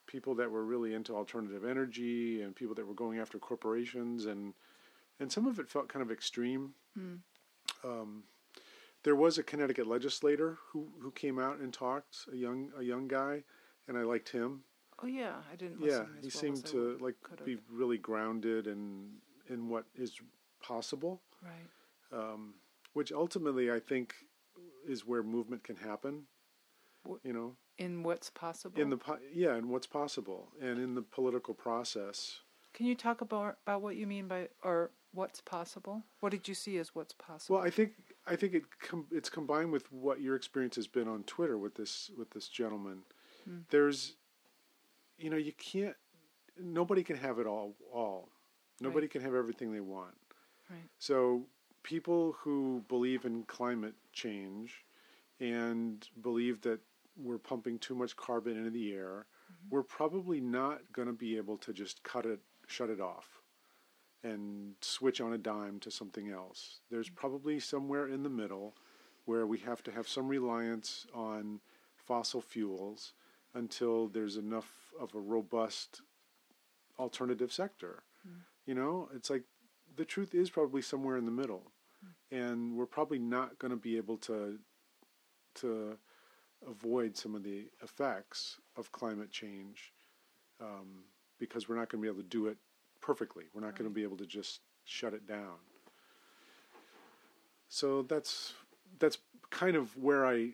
people 0.06 0.34
that 0.34 0.50
were 0.50 0.64
really 0.64 0.94
into 0.94 1.14
alternative 1.14 1.64
energy 1.64 2.42
and 2.42 2.54
people 2.54 2.74
that 2.74 2.86
were 2.86 2.94
going 2.94 3.18
after 3.18 3.38
corporations 3.38 4.26
and 4.26 4.54
and 5.20 5.30
some 5.30 5.46
of 5.46 5.58
it 5.58 5.68
felt 5.68 5.88
kind 5.88 6.02
of 6.02 6.10
extreme. 6.10 6.74
Mm. 6.98 7.18
Um, 7.84 8.24
there 9.04 9.14
was 9.14 9.38
a 9.38 9.42
Connecticut 9.42 9.86
legislator 9.86 10.58
who 10.70 10.88
who 11.00 11.10
came 11.12 11.38
out 11.38 11.58
and 11.58 11.72
talked, 11.72 12.16
a 12.32 12.36
young 12.36 12.70
a 12.78 12.82
young 12.82 13.06
guy, 13.06 13.44
and 13.86 13.96
I 13.96 14.02
liked 14.02 14.30
him. 14.30 14.62
Oh 15.02 15.06
yeah, 15.06 15.34
I 15.52 15.56
didn't. 15.56 15.80
yeah, 15.80 16.04
he 16.20 16.28
well 16.28 16.30
seemed 16.30 16.64
to 16.66 16.96
like 17.00 17.16
could've. 17.22 17.46
be 17.46 17.58
really 17.70 17.98
grounded 17.98 18.66
in 18.66 19.10
in 19.48 19.68
what 19.68 19.84
is 19.94 20.20
possible. 20.62 21.20
Right. 21.42 22.18
Um, 22.18 22.54
which 22.94 23.12
ultimately, 23.12 23.70
I 23.70 23.80
think, 23.80 24.14
is 24.88 25.06
where 25.06 25.22
movement 25.22 25.64
can 25.64 25.76
happen. 25.76 26.24
you 27.22 27.32
know, 27.32 27.56
in 27.78 28.02
what's 28.02 28.30
possible. 28.30 28.80
In 28.80 28.90
the 28.90 28.98
yeah, 29.32 29.56
in 29.56 29.68
what's 29.68 29.86
possible, 29.86 30.48
and 30.60 30.78
in 30.78 30.94
the 30.94 31.02
political 31.02 31.54
process. 31.54 32.40
Can 32.72 32.86
you 32.86 32.94
talk 32.94 33.20
about 33.20 33.58
about 33.66 33.82
what 33.82 33.96
you 33.96 34.06
mean 34.06 34.26
by 34.28 34.48
or 34.62 34.90
what's 35.12 35.40
possible? 35.40 36.02
What 36.20 36.30
did 36.30 36.48
you 36.48 36.54
see 36.54 36.78
as 36.78 36.94
what's 36.94 37.14
possible? 37.14 37.56
Well, 37.56 37.64
I 37.64 37.70
think 37.70 37.92
I 38.26 38.36
think 38.36 38.54
it 38.54 38.64
com- 38.80 39.06
it's 39.10 39.30
combined 39.30 39.72
with 39.72 39.90
what 39.92 40.20
your 40.20 40.36
experience 40.36 40.76
has 40.76 40.86
been 40.86 41.08
on 41.08 41.22
Twitter 41.24 41.56
with 41.56 41.74
this 41.74 42.10
with 42.16 42.30
this 42.30 42.48
gentleman. 42.48 43.02
Hmm. 43.44 43.58
There's, 43.70 44.14
you 45.18 45.30
know, 45.30 45.36
you 45.36 45.52
can't. 45.52 45.96
Nobody 46.60 47.02
can 47.02 47.16
have 47.16 47.38
it 47.38 47.46
all. 47.46 47.74
All. 47.92 48.28
Nobody 48.80 49.04
right. 49.04 49.10
can 49.10 49.22
have 49.22 49.34
everything 49.34 49.72
they 49.72 49.80
want. 49.80 50.14
Right. 50.68 50.80
So 50.98 51.46
people 51.82 52.36
who 52.40 52.84
believe 52.88 53.24
in 53.24 53.44
climate 53.44 53.94
change 54.12 54.84
and 55.38 56.08
believe 56.22 56.60
that 56.62 56.80
we're 57.16 57.38
pumping 57.38 57.78
too 57.78 57.94
much 57.94 58.16
carbon 58.16 58.56
into 58.56 58.70
the 58.70 58.92
air, 58.92 59.26
mm-hmm. 59.50 59.74
we're 59.74 59.82
probably 59.82 60.40
not 60.40 60.80
going 60.92 61.08
to 61.08 61.14
be 61.14 61.36
able 61.36 61.58
to 61.58 61.72
just 61.72 62.02
cut 62.02 62.26
it, 62.26 62.40
shut 62.66 62.90
it 62.90 63.00
off, 63.00 63.40
and 64.22 64.74
switch 64.80 65.20
on 65.20 65.32
a 65.32 65.38
dime 65.38 65.78
to 65.80 65.90
something 65.90 66.30
else. 66.30 66.80
There's 66.90 67.08
mm-hmm. 67.08 67.16
probably 67.16 67.60
somewhere 67.60 68.08
in 68.08 68.22
the 68.22 68.30
middle 68.30 68.74
where 69.24 69.46
we 69.46 69.58
have 69.58 69.82
to 69.84 69.92
have 69.92 70.08
some 70.08 70.28
reliance 70.28 71.06
on 71.14 71.60
fossil 71.96 72.40
fuels 72.40 73.14
until 73.54 74.08
there's 74.08 74.36
enough 74.36 74.92
of 75.00 75.14
a 75.14 75.20
robust 75.20 76.02
alternative 76.98 77.52
sector. 77.52 78.02
Mm. 78.26 78.40
You 78.66 78.74
know, 78.74 79.08
it's 79.14 79.30
like 79.30 79.44
the 79.96 80.04
truth 80.04 80.34
is 80.34 80.50
probably 80.50 80.82
somewhere 80.82 81.16
in 81.16 81.24
the 81.24 81.30
middle. 81.30 81.72
Mm. 82.04 82.48
And 82.48 82.76
we're 82.76 82.86
probably 82.86 83.18
not 83.18 83.58
going 83.58 83.70
to 83.70 83.76
be 83.76 83.96
able 83.96 84.18
to 84.18 84.58
to 85.56 85.96
avoid 86.68 87.16
some 87.16 87.34
of 87.34 87.42
the 87.42 87.64
effects 87.82 88.58
of 88.76 88.90
climate 88.92 89.30
change 89.30 89.92
um, 90.60 91.04
because 91.38 91.68
we're 91.68 91.76
not 91.76 91.88
going 91.88 92.02
to 92.02 92.06
be 92.06 92.12
able 92.12 92.22
to 92.22 92.28
do 92.28 92.46
it 92.46 92.56
perfectly. 93.00 93.44
We're 93.54 93.60
not 93.62 93.76
going 93.76 93.90
to 93.90 93.94
be 93.94 94.02
able 94.02 94.16
to 94.18 94.26
just 94.26 94.60
shut 94.84 95.14
it 95.14 95.26
down. 95.26 95.56
So 97.68 98.02
that's 98.02 98.54
that's 98.98 99.18
kind 99.50 99.76
of 99.76 99.96
where 99.96 100.26
I, 100.26 100.50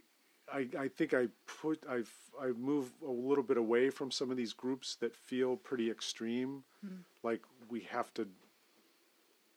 I, 0.52 0.68
I 0.78 0.88
think 0.88 1.12
I 1.14 1.28
put 1.46 1.84
I've 1.88 2.10
I've 2.40 2.58
moved 2.58 2.92
a 3.06 3.10
little 3.10 3.44
bit 3.44 3.56
away 3.56 3.90
from 3.90 4.10
some 4.10 4.30
of 4.30 4.36
these 4.36 4.52
groups 4.52 4.96
that 4.96 5.14
feel 5.14 5.56
pretty 5.56 5.90
extreme, 5.90 6.64
like 7.22 7.42
we 7.68 7.80
have 7.80 8.12
to 8.14 8.26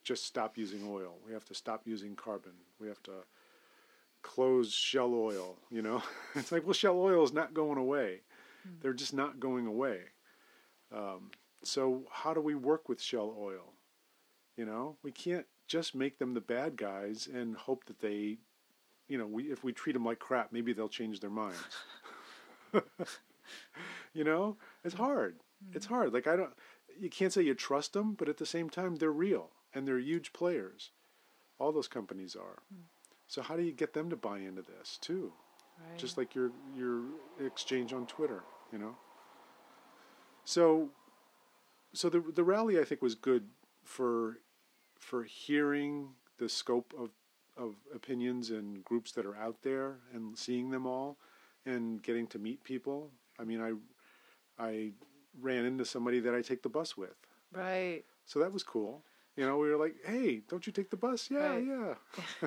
just 0.04 0.26
stop 0.26 0.58
using 0.58 0.82
oil. 0.86 1.13
We 1.26 1.32
have 1.34 1.46
to 1.46 1.56
stop 1.56 1.84
using 1.86 2.16
carbon. 2.16 2.52
We 2.80 2.88
have 2.89 3.02
to 3.04 3.12
close 4.24 4.74
Shell 4.74 5.14
oil. 5.14 5.58
You 5.70 5.84
know, 5.84 6.02
it's 6.36 6.52
like 6.52 6.64
well, 6.64 6.74
Shell 6.74 7.00
oil 7.00 7.24
is 7.24 7.34
not 7.34 7.54
going 7.54 7.78
away. 7.78 8.22
Hmm. 8.64 8.76
They're 8.82 8.94
just 8.94 9.14
not 9.14 9.40
going 9.40 9.68
away. 9.68 10.00
Um, 10.94 11.32
so 11.64 12.04
how 12.12 12.34
do 12.34 12.42
we 12.42 12.56
work 12.56 12.90
with 12.90 13.02
Shell 13.02 13.36
oil? 13.40 13.74
You 14.58 14.66
know, 14.66 14.98
we 15.04 15.12
can't 15.12 15.46
just 15.68 15.96
make 15.96 16.20
them 16.20 16.34
the 16.34 16.42
bad 16.42 16.76
guys 16.76 17.28
and 17.32 17.56
hope 17.56 17.86
that 17.86 18.00
they, 18.00 18.38
you 19.08 19.18
know, 19.18 19.26
we 19.26 19.52
if 19.52 19.64
we 19.64 19.72
treat 19.72 19.94
them 19.94 20.06
like 20.06 20.20
crap, 20.20 20.52
maybe 20.52 20.74
they'll 20.74 20.90
change 20.90 21.20
their 21.20 21.30
minds. 21.30 21.58
you 24.14 24.24
know, 24.24 24.58
it's 24.84 24.96
hard. 24.96 25.38
It's 25.74 25.86
hmm. 25.86 25.94
hard. 25.94 26.14
Like 26.14 26.28
I 26.28 26.36
don't, 26.36 26.54
you 27.00 27.10
can't 27.10 27.34
say 27.34 27.42
you 27.42 27.54
trust 27.54 27.94
them, 27.94 28.14
but 28.14 28.30
at 28.30 28.38
the 28.38 28.46
same 28.46 28.70
time, 28.70 28.96
they're 28.96 29.12
real 29.12 29.50
and 29.74 29.88
they're 29.88 30.00
huge 30.00 30.34
players. 30.34 30.92
All 31.60 31.72
those 31.72 31.88
companies 31.88 32.36
are. 32.36 32.62
Hmm. 32.72 32.84
So 33.28 33.42
how 33.42 33.56
do 33.56 33.64
you 33.64 33.72
get 33.72 33.94
them 33.94 34.10
to 34.10 34.16
buy 34.16 34.40
into 34.40 34.62
this 34.62 34.98
too? 35.02 35.32
Right. 35.80 35.98
Just 35.98 36.18
like 36.18 36.36
your 36.36 36.52
your 36.76 37.04
exchange 37.44 37.94
on 37.94 38.06
Twitter, 38.06 38.44
you 38.72 38.78
know. 38.78 38.96
So, 40.46 40.90
so 41.94 42.10
the 42.10 42.20
the 42.22 42.44
rally 42.44 42.80
I 42.80 42.84
think 42.84 43.02
was 43.02 43.16
good 43.16 43.48
for 43.84 44.40
for 45.00 45.24
hearing 45.24 46.10
the 46.38 46.50
scope 46.50 46.94
of 46.98 47.10
of 47.58 47.76
opinions 47.94 48.50
and 48.50 48.84
groups 48.84 49.12
that 49.14 49.26
are 49.26 49.36
out 49.36 49.62
there 49.62 49.98
and 50.14 50.38
seeing 50.38 50.72
them 50.72 50.88
all 50.88 51.18
and 51.66 52.02
getting 52.02 52.28
to 52.28 52.40
meet 52.40 52.64
people. 52.64 53.12
I 53.40 53.44
mean, 53.44 53.62
I 53.62 53.74
I 54.64 54.92
ran 55.42 55.66
into 55.66 55.86
somebody 55.86 56.20
that 56.20 56.36
I 56.36 56.42
take 56.42 56.62
the 56.62 56.70
bus 56.70 56.96
with. 56.96 57.16
right. 57.52 58.04
So 58.26 58.40
that 58.40 58.54
was 58.54 58.64
cool. 58.64 59.04
You 59.36 59.46
know, 59.48 59.58
we 59.58 59.69
were 59.69 59.78
like, 59.78 59.96
"Hey, 60.06 60.41
don't 60.48 60.65
you 60.67 60.72
take 60.74 60.89
the 60.89 60.98
bus?" 60.98 61.30
Yeah, 61.32 61.50
Right. 61.56 61.65
yeah. 61.65 61.96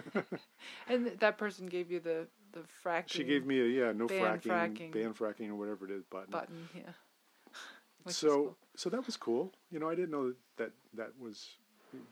And 0.88 1.06
that 1.18 1.36
person 1.38 1.66
gave 1.66 1.90
you 1.90 2.00
the 2.00 2.28
the 2.52 2.60
fracking 2.84 3.10
She 3.10 3.24
gave 3.24 3.44
me 3.44 3.60
a 3.60 3.64
yeah, 3.64 3.92
no 3.92 4.06
fracking, 4.06 4.42
fracking. 4.42 4.92
ban 4.92 5.14
fracking 5.14 5.48
or 5.50 5.56
whatever 5.56 5.84
it 5.84 5.90
is 5.90 6.04
button. 6.04 6.30
button. 6.30 6.68
Yeah. 6.74 6.92
So 8.08 8.28
cool. 8.28 8.56
so 8.76 8.90
that 8.90 9.04
was 9.04 9.16
cool. 9.16 9.52
You 9.72 9.80
know, 9.80 9.88
I 9.90 9.96
didn't 9.96 10.12
know 10.12 10.28
that, 10.28 10.36
that 10.58 10.72
that 10.94 11.18
was 11.20 11.56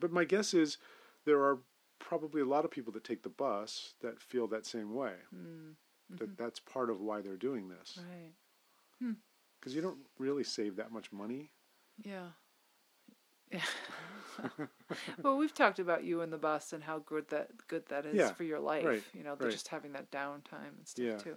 but 0.00 0.10
my 0.10 0.24
guess 0.24 0.52
is 0.52 0.78
there 1.24 1.40
are 1.44 1.58
probably 2.00 2.40
a 2.40 2.44
lot 2.44 2.64
of 2.64 2.70
people 2.72 2.92
that 2.94 3.04
take 3.04 3.22
the 3.22 3.28
bus 3.28 3.94
that 4.00 4.20
feel 4.20 4.48
that 4.48 4.66
same 4.66 4.92
way. 4.92 5.14
Mm, 5.32 5.76
That 6.18 6.36
that's 6.36 6.58
part 6.58 6.90
of 6.90 7.00
why 7.00 7.20
they're 7.20 7.36
doing 7.36 7.68
this. 7.68 7.98
right. 7.98 9.14
Because 9.60 9.74
you 9.76 9.82
don't 9.82 9.98
really 10.18 10.44
save 10.44 10.76
that 10.76 10.90
much 10.90 11.12
money. 11.12 11.50
Yeah. 12.02 12.30
Yeah. 13.52 13.60
well, 15.22 15.36
we've 15.36 15.54
talked 15.54 15.78
about 15.78 16.04
you 16.04 16.20
and 16.20 16.32
the 16.32 16.38
bus 16.38 16.72
and 16.72 16.82
how 16.84 16.98
good 17.00 17.28
that 17.30 17.48
good 17.68 17.86
that 17.88 18.06
is 18.06 18.18
Yeah, 18.18 18.28
for 18.30 18.44
your 18.44 18.60
life. 18.60 18.84
right, 18.84 19.02
You 19.14 19.24
know, 19.24 19.36
right. 19.38 19.50
just 19.50 19.68
having 19.68 19.92
that 19.92 20.10
downtime 20.10 20.76
and 20.78 20.86
stuff 20.86 21.04
Yeah. 21.06 21.16
too. 21.18 21.36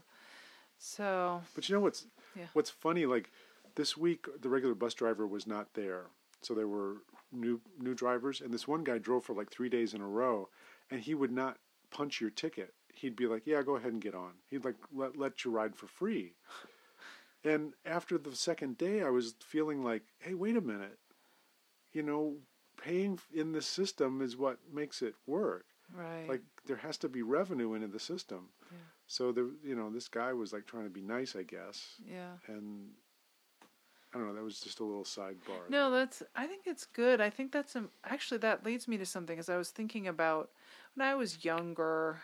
So 0.79 1.41
But 1.55 1.67
you 1.69 1.75
know 1.75 1.81
what's 1.81 2.05
Yeah. 2.35 2.47
what's 2.53 2.69
funny? 2.69 3.05
Like 3.05 3.31
this 3.75 3.97
week, 3.97 4.25
the 4.41 4.49
regular 4.49 4.75
bus 4.75 4.93
driver 4.93 5.25
was 5.27 5.47
not 5.47 5.73
there, 5.73 6.05
so 6.41 6.53
there 6.53 6.67
were 6.67 6.97
new 7.31 7.61
new 7.79 7.93
drivers, 7.93 8.41
and 8.41 8.53
this 8.53 8.67
one 8.67 8.83
guy 8.83 8.97
drove 8.97 9.25
for 9.25 9.33
like 9.33 9.49
three 9.49 9.69
days 9.69 9.93
in 9.93 10.01
a 10.01 10.07
row, 10.07 10.49
and 10.91 11.01
he 11.01 11.13
would 11.13 11.31
not 11.31 11.57
punch 11.91 12.21
your 12.21 12.29
ticket. 12.29 12.73
He'd 12.93 13.15
be 13.15 13.27
like, 13.27 13.43
"Yeah, 13.45 13.61
go 13.61 13.75
ahead 13.75 13.93
and 13.93 14.01
get 14.01 14.15
on." 14.15 14.33
He'd 14.49 14.65
like 14.65 14.75
let 14.91 15.17
let 15.17 15.43
you 15.45 15.51
ride 15.51 15.75
for 15.75 15.87
free. 15.87 16.33
And 17.43 17.73
after 17.85 18.17
the 18.17 18.35
second 18.35 18.77
day, 18.77 19.01
I 19.01 19.09
was 19.09 19.35
feeling 19.39 19.83
like, 19.83 20.03
"Hey, 20.19 20.33
wait 20.33 20.57
a 20.57 20.61
minute, 20.61 20.99
you 21.93 22.03
know." 22.03 22.37
Paying 22.81 23.19
in 23.33 23.51
the 23.51 23.61
system 23.61 24.21
is 24.21 24.37
what 24.37 24.59
makes 24.71 25.01
it 25.01 25.15
work. 25.25 25.65
right. 25.93 26.27
Like 26.27 26.41
there 26.65 26.77
has 26.77 26.97
to 26.99 27.09
be 27.09 27.21
revenue 27.21 27.73
into 27.73 27.87
the 27.87 27.99
system. 27.99 28.49
Yeah. 28.71 28.77
So 29.07 29.31
the 29.31 29.51
you 29.63 29.75
know 29.75 29.89
this 29.89 30.07
guy 30.07 30.33
was 30.33 30.53
like 30.53 30.65
trying 30.65 30.83
to 30.83 30.89
be 30.89 31.01
nice, 31.01 31.35
I 31.35 31.43
guess, 31.43 31.95
yeah. 32.05 32.33
and 32.47 32.89
I 34.13 34.17
don't 34.17 34.27
know. 34.27 34.33
That 34.33 34.43
was 34.43 34.59
just 34.59 34.79
a 34.79 34.83
little 34.83 35.03
sidebar. 35.03 35.69
No, 35.69 35.91
that's. 35.91 36.23
I 36.35 36.47
think 36.47 36.63
it's 36.65 36.85
good. 36.85 37.21
I 37.21 37.29
think 37.29 37.51
that's 37.51 37.75
um, 37.75 37.89
actually 38.05 38.39
that 38.39 38.65
leads 38.65 38.87
me 38.87 38.97
to 38.97 39.05
something. 39.05 39.37
As 39.37 39.49
I 39.49 39.57
was 39.57 39.69
thinking 39.69 40.07
about 40.07 40.49
when 40.95 41.07
I 41.07 41.15
was 41.15 41.43
younger, 41.43 42.21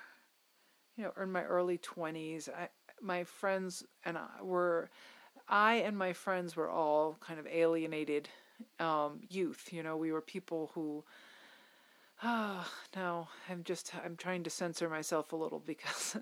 you 0.98 1.04
know, 1.04 1.12
in 1.22 1.32
my 1.32 1.44
early 1.44 1.78
twenties, 1.78 2.50
I 2.50 2.70
my 3.02 3.26
friends 3.26 3.84
and 4.06 4.18
I 4.18 4.42
were, 4.42 4.90
I 5.48 5.76
and 5.76 5.98
my 5.98 6.14
friends 6.14 6.56
were 6.56 6.70
all 6.70 7.18
kind 7.20 7.40
of 7.40 7.48
alienated 7.48 8.30
um, 8.80 9.22
youth. 9.30 9.70
You 9.72 9.84
know, 9.84 9.98
we 9.98 10.12
were 10.12 10.22
people 10.22 10.72
who. 10.74 11.04
Ah, 12.24 12.72
no, 12.96 13.28
I'm 13.50 13.64
just 13.64 13.94
I'm 14.04 14.16
trying 14.16 14.44
to 14.44 14.50
censor 14.50 14.90
myself 14.90 15.32
a 15.34 15.36
little 15.36 15.60
because 15.66 16.18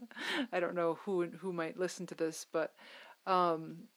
I 0.52 0.60
don't 0.60 0.76
know 0.76 0.96
who 1.06 1.28
who 1.28 1.54
might 1.54 1.78
listen 1.80 2.06
to 2.08 2.16
this, 2.16 2.46
but 2.52 2.74
um, 3.28 3.88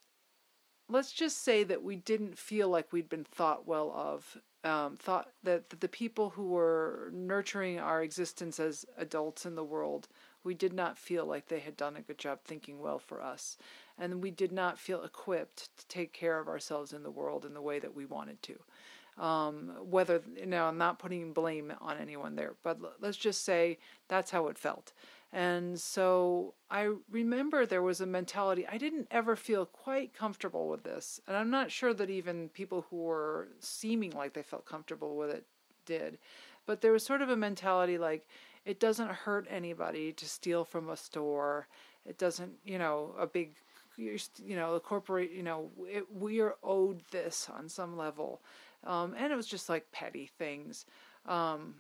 let's 0.89 1.13
just 1.13 1.43
say 1.43 1.65
that 1.65 1.83
we 1.83 1.97
didn't 1.97 2.39
feel 2.39 2.69
like 2.69 2.93
we'd 2.93 3.09
been 3.09 3.25
thought 3.25 3.67
well 3.67 3.93
of. 3.95 4.37
Um, 4.65 4.97
thought 4.97 5.29
that, 5.43 5.69
that 5.69 5.81
the 5.81 5.89
people 5.89 6.31
who 6.31 6.49
were 6.49 7.11
nurturing 7.13 7.79
our 7.79 8.03
existence 8.03 8.59
as 8.59 8.87
adults 8.97 9.45
in 9.45 9.57
the 9.57 9.65
world, 9.65 10.09
we 10.43 10.55
did 10.55 10.73
not 10.73 10.97
feel 10.97 11.27
like 11.27 11.49
they 11.49 11.59
had 11.61 11.77
done 11.77 11.97
a 11.97 12.01
good 12.01 12.17
job 12.17 12.39
thinking 12.45 12.81
well 12.81 12.99
for 12.99 13.21
us. 13.21 13.59
And 13.99 14.23
we 14.23 14.31
did 14.31 14.53
not 14.53 14.79
feel 14.79 15.05
equipped 15.05 15.69
to 15.79 15.87
take 15.87 16.13
care 16.13 16.41
of 16.41 16.49
ourselves 16.49 16.93
in 16.93 17.03
the 17.03 17.11
world 17.11 17.45
in 17.45 17.55
the 17.55 17.63
way 17.63 17.79
that 17.79 17.95
we 17.95 18.07
wanted 18.07 18.43
to. 18.43 19.23
Um, 19.23 19.71
whether, 19.81 20.23
know, 20.45 20.65
I'm 20.65 20.79
not 20.79 20.99
putting 20.99 21.33
blame 21.33 21.73
on 21.81 21.99
anyone 21.99 22.35
there, 22.35 22.55
but 22.65 22.79
let's 23.01 23.17
just 23.17 23.45
say 23.45 23.79
that's 24.09 24.33
how 24.33 24.49
it 24.49 24.59
felt. 24.59 24.93
And 25.33 25.79
so 25.81 26.55
I 26.71 26.91
remember 27.11 27.65
there 27.65 27.83
was 27.83 28.01
a 28.01 28.07
mentality, 28.07 28.67
I 28.67 28.79
didn't 28.79 29.09
ever 29.11 29.37
feel 29.37 29.67
quite 29.67 30.15
comfortable 30.15 30.69
with 30.69 30.83
this. 30.83 31.21
And 31.27 31.37
I'm 31.37 31.51
not 31.51 31.71
sure 31.71 31.95
that 31.95 32.11
even 32.11 32.49
people 32.49 32.87
who 32.91 32.97
were 32.97 33.49
seeming 33.61 34.11
like 34.11 34.33
they 34.33 34.43
felt 34.43 34.65
comfortable 34.65 35.17
with 35.17 35.31
it 35.31 35.45
did. 35.87 36.19
But 36.67 36.81
there 36.81 36.93
was 36.93 37.05
sort 37.05 37.23
of 37.23 37.31
a 37.31 37.37
mentality 37.37 37.99
like, 37.99 38.27
it 38.65 38.81
doesn't 38.81 39.11
hurt 39.11 39.47
anybody 39.51 40.13
to 40.13 40.29
steal 40.29 40.65
from 40.65 40.89
a 40.89 40.97
store. 40.97 41.69
It 42.07 42.17
doesn't, 42.17 42.53
you 42.65 42.79
know, 42.79 43.15
a 43.19 43.27
big, 43.27 43.55
you 43.97 44.57
know, 44.57 44.75
the 44.75 44.81
corporate, 44.81 45.31
you 45.33 45.43
know, 45.43 45.71
it, 45.87 46.05
we 46.13 46.41
are 46.41 46.57
owed 46.63 47.03
this 47.11 47.49
on 47.57 47.69
some 47.69 47.97
level. 47.97 48.43
Um, 48.85 49.15
and 49.17 49.33
it 49.33 49.37
was 49.37 49.47
just 49.47 49.69
like 49.69 49.91
petty 49.93 50.31
things. 50.39 50.87
Um, 51.27 51.77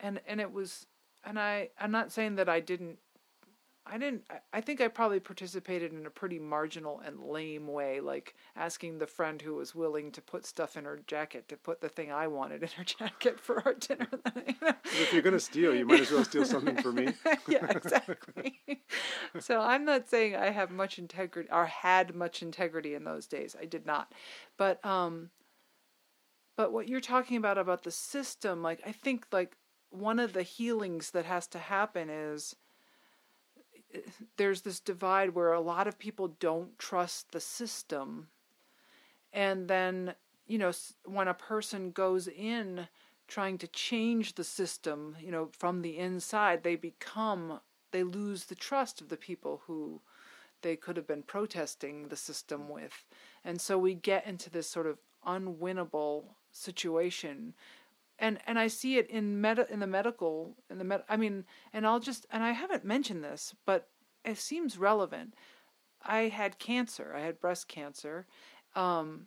and, 0.00 0.20
and 0.26 0.40
it 0.40 0.52
was, 0.52 0.86
and 1.24 1.38
I, 1.38 1.70
I'm 1.80 1.90
not 1.92 2.12
saying 2.12 2.36
that 2.36 2.48
I 2.48 2.60
didn't, 2.60 2.98
I 3.84 3.98
didn't, 3.98 4.22
I- 4.52 4.60
think 4.60 4.80
I 4.80 4.88
probably 4.88 5.18
participated 5.18 5.92
in 5.92 6.06
a 6.06 6.10
pretty 6.10 6.38
marginal 6.38 7.00
and 7.00 7.18
lame 7.20 7.66
way, 7.66 8.00
like 8.00 8.34
asking 8.54 8.98
the 8.98 9.06
friend 9.06 9.42
who 9.42 9.54
was 9.54 9.74
willing 9.74 10.12
to 10.12 10.22
put 10.22 10.46
stuff 10.46 10.76
in 10.76 10.84
her 10.84 11.00
jacket 11.06 11.48
to 11.48 11.56
put 11.56 11.80
the 11.80 11.88
thing 11.88 12.12
I 12.12 12.28
wanted 12.28 12.62
in 12.62 12.68
her 12.76 12.84
jacket 12.98 13.40
for 13.40 13.60
our 13.66 13.74
dinner. 13.74 14.08
you 14.46 14.54
know? 14.62 14.72
if 14.84 15.12
you're 15.12 15.22
gonna 15.22 15.40
steal, 15.40 15.74
you 15.74 15.84
might 15.84 16.00
as 16.00 16.10
well 16.12 16.24
steal 16.24 16.44
something 16.44 16.76
for 16.76 16.92
me. 16.92 17.08
yeah, 17.48 17.66
exactly. 17.70 18.60
so 19.40 19.60
I'm 19.60 19.84
not 19.84 20.08
saying 20.08 20.36
I 20.36 20.50
have 20.50 20.70
much 20.70 20.98
integrity 20.98 21.48
or 21.50 21.66
had 21.66 22.14
much 22.14 22.40
integrity 22.42 22.94
in 22.94 23.04
those 23.04 23.26
days. 23.26 23.56
I 23.60 23.64
did 23.64 23.84
not. 23.84 24.12
But 24.56 24.84
um 24.86 25.30
but 26.56 26.72
what 26.72 26.88
you're 26.88 27.00
talking 27.00 27.36
about 27.36 27.58
about 27.58 27.82
the 27.82 27.90
system, 27.90 28.62
like 28.62 28.80
I 28.86 28.92
think 28.92 29.26
like 29.32 29.56
one 29.90 30.18
of 30.18 30.32
the 30.32 30.42
healings 30.42 31.10
that 31.10 31.24
has 31.24 31.46
to 31.48 31.58
happen 31.58 32.08
is 32.10 32.54
there's 34.36 34.62
this 34.62 34.80
divide 34.80 35.34
where 35.34 35.52
a 35.52 35.60
lot 35.60 35.86
of 35.86 35.98
people 35.98 36.28
don't 36.40 36.78
trust 36.78 37.32
the 37.32 37.40
system. 37.40 38.28
And 39.32 39.68
then 39.68 40.14
you 40.46 40.58
know 40.58 40.72
when 41.04 41.28
a 41.28 41.34
person 41.34 41.90
goes 41.90 42.28
in 42.28 42.88
trying 43.28 43.56
to 43.58 43.66
change 43.68 44.34
the 44.34 44.44
system 44.44 45.16
you 45.20 45.30
know 45.30 45.48
from 45.58 45.80
the 45.80 45.96
inside 45.96 46.62
they 46.62 46.76
become 46.76 47.60
they 47.92 48.02
lose 48.02 48.44
the 48.44 48.54
trust 48.54 49.00
of 49.00 49.08
the 49.08 49.16
people 49.16 49.62
who 49.66 50.00
they 50.62 50.76
could 50.76 50.96
have 50.96 51.06
been 51.06 51.22
protesting 51.22 52.08
the 52.08 52.16
system 52.16 52.68
with. 52.68 53.04
And 53.44 53.60
so 53.60 53.76
we 53.78 53.94
get 53.94 54.26
into 54.26 54.48
this 54.48 54.68
sort 54.68 54.86
of 54.86 54.98
unwinnable 55.26 56.24
situation 56.52 57.54
and 58.18 58.38
and 58.46 58.58
I 58.58 58.68
see 58.68 58.98
it 58.98 59.08
in 59.08 59.40
med 59.40 59.58
in 59.70 59.80
the 59.80 59.86
medical 59.86 60.56
in 60.70 60.78
the 60.78 60.84
med 60.84 61.02
I 61.08 61.16
mean 61.16 61.44
and 61.72 61.86
I'll 61.86 62.00
just 62.00 62.26
and 62.30 62.42
I 62.42 62.52
haven't 62.52 62.84
mentioned 62.84 63.24
this 63.24 63.54
but 63.66 63.88
it 64.24 64.38
seems 64.38 64.78
relevant 64.78 65.34
I 66.02 66.22
had 66.28 66.58
cancer 66.58 67.12
I 67.16 67.20
had 67.20 67.40
breast 67.40 67.68
cancer 67.68 68.26
um 68.74 69.26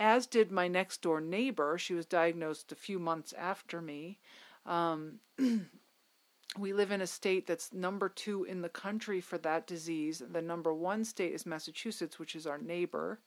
as 0.00 0.26
did 0.26 0.50
my 0.50 0.66
next 0.66 1.02
door 1.02 1.20
neighbor. 1.20 1.76
She 1.76 1.92
was 1.92 2.06
diagnosed 2.06 2.72
a 2.72 2.74
few 2.74 2.98
months 2.98 3.34
after 3.34 3.82
me. 3.82 4.18
Um, 4.64 5.20
we 6.58 6.72
live 6.72 6.90
in 6.90 7.02
a 7.02 7.06
state 7.06 7.46
that's 7.46 7.74
number 7.74 8.08
two 8.08 8.44
in 8.44 8.62
the 8.62 8.70
country 8.70 9.20
for 9.20 9.36
that 9.38 9.66
disease. 9.66 10.22
The 10.26 10.40
number 10.40 10.72
one 10.72 11.04
state 11.04 11.34
is 11.34 11.44
Massachusetts, 11.44 12.18
which 12.18 12.34
is 12.34 12.46
our 12.46 12.56
neighbor. 12.56 13.20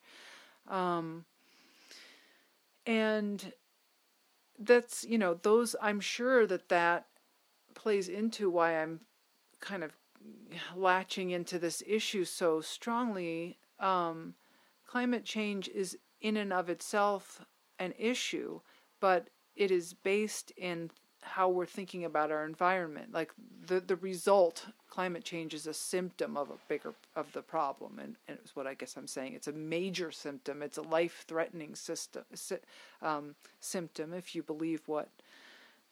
Um, 0.68 1.26
and 2.88 3.54
that's, 4.60 5.04
you 5.04 5.18
know, 5.18 5.36
those, 5.36 5.76
I'm 5.82 6.00
sure 6.00 6.46
that 6.48 6.70
that 6.70 7.08
plays 7.76 8.08
into 8.08 8.50
why 8.50 8.82
I'm 8.82 9.02
kind 9.60 9.84
of 9.84 9.92
latching 10.76 11.32
into 11.32 11.60
this 11.60 11.84
issue 11.86 12.26
so 12.26 12.62
strongly. 12.62 13.58
Um, 13.80 14.36
climate 14.86 15.26
change 15.26 15.68
is 15.70 15.98
in 16.22 16.38
and 16.38 16.54
of 16.54 16.70
itself 16.70 17.46
an 17.80 17.94
issue, 17.98 18.62
but 19.00 19.30
it 19.56 19.72
is 19.72 19.94
based 19.94 20.52
in 20.58 20.92
how 21.22 21.50
we're 21.50 21.66
thinking 21.66 22.06
about 22.06 22.32
our 22.32 22.46
environment. 22.46 23.14
Like 23.14 23.32
the 23.66 23.80
the 23.80 23.96
result, 23.96 24.68
climate 24.94 25.24
change 25.24 25.56
is 25.56 25.66
a 25.66 25.74
symptom 25.74 26.38
of 26.38 26.52
a 26.52 26.58
bigger 26.68 26.94
of 27.16 27.26
the 27.34 27.42
problem, 27.42 27.98
and, 27.98 28.16
and 28.28 28.38
it's 28.44 28.56
what 28.56 28.68
I 28.68 28.76
guess 28.76 28.96
I'm 28.96 29.08
saying. 29.08 29.34
It's 29.34 29.48
a 29.48 29.52
major 29.52 30.12
symptom. 30.12 30.62
It's 30.62 30.78
a 30.78 30.84
life 30.84 31.26
threatening 31.28 31.74
system 31.74 32.22
um, 33.02 33.34
symptom 33.60 34.14
if 34.14 34.36
you 34.36 34.44
believe 34.44 34.82
what 34.86 35.10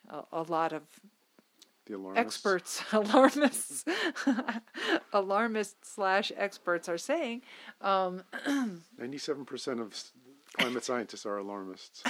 a, 0.08 0.22
a 0.32 0.44
lot 0.44 0.72
of 0.72 0.84
experts, 2.16 2.84
alarmists, 2.92 3.86
alarmists 5.14 5.96
slash 5.96 6.32
experts 6.38 6.88
are 6.88 7.00
saying. 7.00 7.42
Um, 7.82 8.22
Ninety-seven 9.00 9.46
percent 9.46 9.80
of 9.80 9.96
climate 10.54 10.84
scientists 10.84 11.26
are 11.26 11.38
alarmists. 11.38 12.04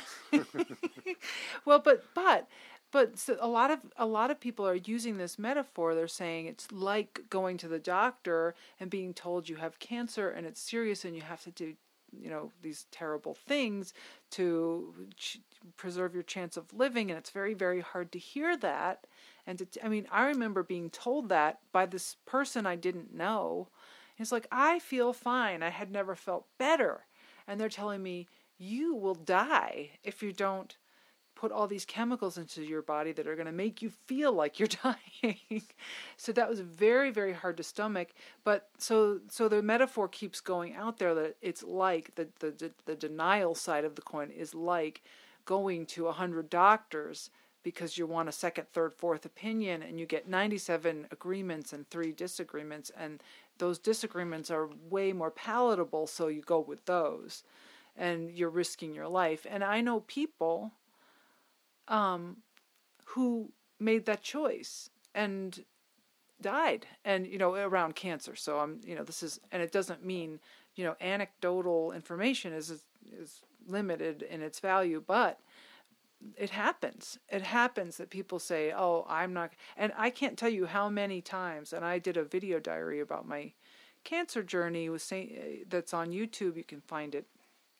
well, 1.65 1.79
but 1.79 2.03
but 2.13 2.47
but 2.91 3.17
so 3.17 3.37
a 3.39 3.47
lot 3.47 3.71
of 3.71 3.79
a 3.97 4.05
lot 4.05 4.31
of 4.31 4.39
people 4.39 4.67
are 4.67 4.75
using 4.75 5.17
this 5.17 5.39
metaphor. 5.39 5.95
They're 5.95 6.07
saying 6.07 6.45
it's 6.47 6.71
like 6.71 7.21
going 7.29 7.57
to 7.57 7.67
the 7.67 7.79
doctor 7.79 8.53
and 8.79 8.89
being 8.89 9.13
told 9.13 9.47
you 9.47 9.55
have 9.55 9.79
cancer 9.79 10.29
and 10.29 10.45
it's 10.45 10.61
serious 10.61 11.05
and 11.05 11.15
you 11.15 11.21
have 11.21 11.41
to 11.43 11.51
do 11.51 11.73
you 12.19 12.29
know 12.29 12.51
these 12.61 12.87
terrible 12.91 13.33
things 13.33 13.93
to 14.31 14.93
ch- 15.15 15.39
preserve 15.77 16.13
your 16.13 16.23
chance 16.23 16.57
of 16.57 16.73
living 16.73 17.09
and 17.09 17.17
it's 17.17 17.29
very 17.29 17.53
very 17.53 17.79
hard 17.79 18.11
to 18.11 18.19
hear 18.19 18.57
that. 18.57 19.07
And 19.47 19.59
to, 19.59 19.85
i 19.85 19.89
mean 19.89 20.07
i 20.11 20.25
remember 20.25 20.61
being 20.61 20.89
told 20.89 21.29
that 21.29 21.59
by 21.71 21.85
this 21.85 22.17
person 22.25 22.65
i 22.65 22.75
didn't 22.75 23.15
know. 23.15 23.69
It's 24.17 24.31
like 24.31 24.47
i 24.51 24.79
feel 24.79 25.13
fine. 25.13 25.63
I 25.63 25.69
had 25.69 25.91
never 25.91 26.15
felt 26.15 26.45
better. 26.57 27.05
And 27.47 27.59
they're 27.59 27.69
telling 27.69 28.03
me 28.03 28.27
you 28.57 28.93
will 28.93 29.15
die 29.15 29.91
if 30.03 30.21
you 30.21 30.33
don't 30.33 30.75
put 31.41 31.51
all 31.51 31.65
these 31.65 31.85
chemicals 31.85 32.37
into 32.37 32.61
your 32.61 32.83
body 32.83 33.11
that 33.11 33.25
are 33.25 33.35
going 33.35 33.47
to 33.47 33.51
make 33.51 33.81
you 33.81 33.89
feel 34.05 34.31
like 34.31 34.59
you're 34.59 34.67
dying. 34.83 35.63
so 36.15 36.31
that 36.31 36.47
was 36.47 36.59
very 36.59 37.09
very 37.09 37.33
hard 37.33 37.57
to 37.57 37.63
stomach, 37.63 38.09
but 38.43 38.69
so 38.77 39.19
so 39.27 39.49
the 39.49 39.63
metaphor 39.63 40.07
keeps 40.07 40.39
going 40.39 40.75
out 40.75 40.99
there 40.99 41.15
that 41.15 41.35
it's 41.41 41.63
like 41.63 42.13
the 42.13 42.27
the 42.39 42.71
the 42.85 42.95
denial 42.95 43.55
side 43.55 43.83
of 43.83 43.95
the 43.95 44.03
coin 44.03 44.29
is 44.29 44.53
like 44.53 45.01
going 45.45 45.87
to 45.87 46.03
a 46.03 46.17
100 46.17 46.47
doctors 46.47 47.31
because 47.63 47.97
you 47.97 48.05
want 48.05 48.29
a 48.29 48.31
second, 48.31 48.67
third, 48.71 48.93
fourth 48.93 49.25
opinion 49.25 49.81
and 49.81 49.99
you 49.99 50.05
get 50.05 50.27
97 50.27 51.07
agreements 51.11 51.73
and 51.73 51.89
3 51.89 52.11
disagreements 52.11 52.91
and 52.95 53.23
those 53.57 53.79
disagreements 53.79 54.51
are 54.51 54.69
way 54.89 55.11
more 55.11 55.31
palatable 55.31 56.05
so 56.05 56.27
you 56.27 56.41
go 56.41 56.59
with 56.59 56.85
those 56.85 57.43
and 57.97 58.31
you're 58.31 58.49
risking 58.49 58.93
your 58.93 59.07
life. 59.07 59.45
And 59.49 59.63
I 59.63 59.81
know 59.81 60.01
people 60.01 60.71
um, 61.91 62.37
who 63.05 63.51
made 63.79 64.05
that 64.05 64.23
choice 64.23 64.89
and 65.13 65.63
died 66.41 66.87
and 67.05 67.27
you 67.27 67.37
know 67.37 67.53
around 67.53 67.95
cancer. 67.95 68.35
So 68.35 68.59
i'm 68.59 68.81
you 68.83 68.95
know 68.95 69.03
this 69.03 69.21
is 69.21 69.39
and 69.51 69.61
it 69.61 69.71
doesn't 69.71 70.03
mean 70.03 70.39
you 70.75 70.83
know 70.83 70.95
anecdotal 70.99 71.91
information 71.91 72.53
is 72.53 72.71
is 73.11 73.43
limited 73.67 74.23
in 74.23 74.41
its 74.41 74.59
value 74.59 75.03
but 75.05 75.39
it 76.37 76.51
happens. 76.51 77.17
It 77.29 77.41
happens 77.41 77.97
that 77.97 78.09
people 78.09 78.39
say 78.39 78.73
oh 78.75 79.05
i'm 79.07 79.33
not 79.33 79.51
and 79.77 79.91
i 79.97 80.09
can't 80.09 80.37
tell 80.37 80.49
you 80.49 80.65
how 80.65 80.89
many 80.89 81.21
times 81.21 81.73
and 81.73 81.85
i 81.85 81.99
did 81.99 82.17
a 82.17 82.23
video 82.23 82.59
diary 82.59 82.99
about 82.99 83.27
my 83.27 83.53
cancer 84.03 84.41
journey 84.41 84.89
with 84.89 85.03
Saint, 85.03 85.69
that's 85.69 85.93
on 85.93 86.09
youtube. 86.09 86.57
You 86.57 86.63
can 86.63 86.81
find 86.81 87.13
it 87.13 87.27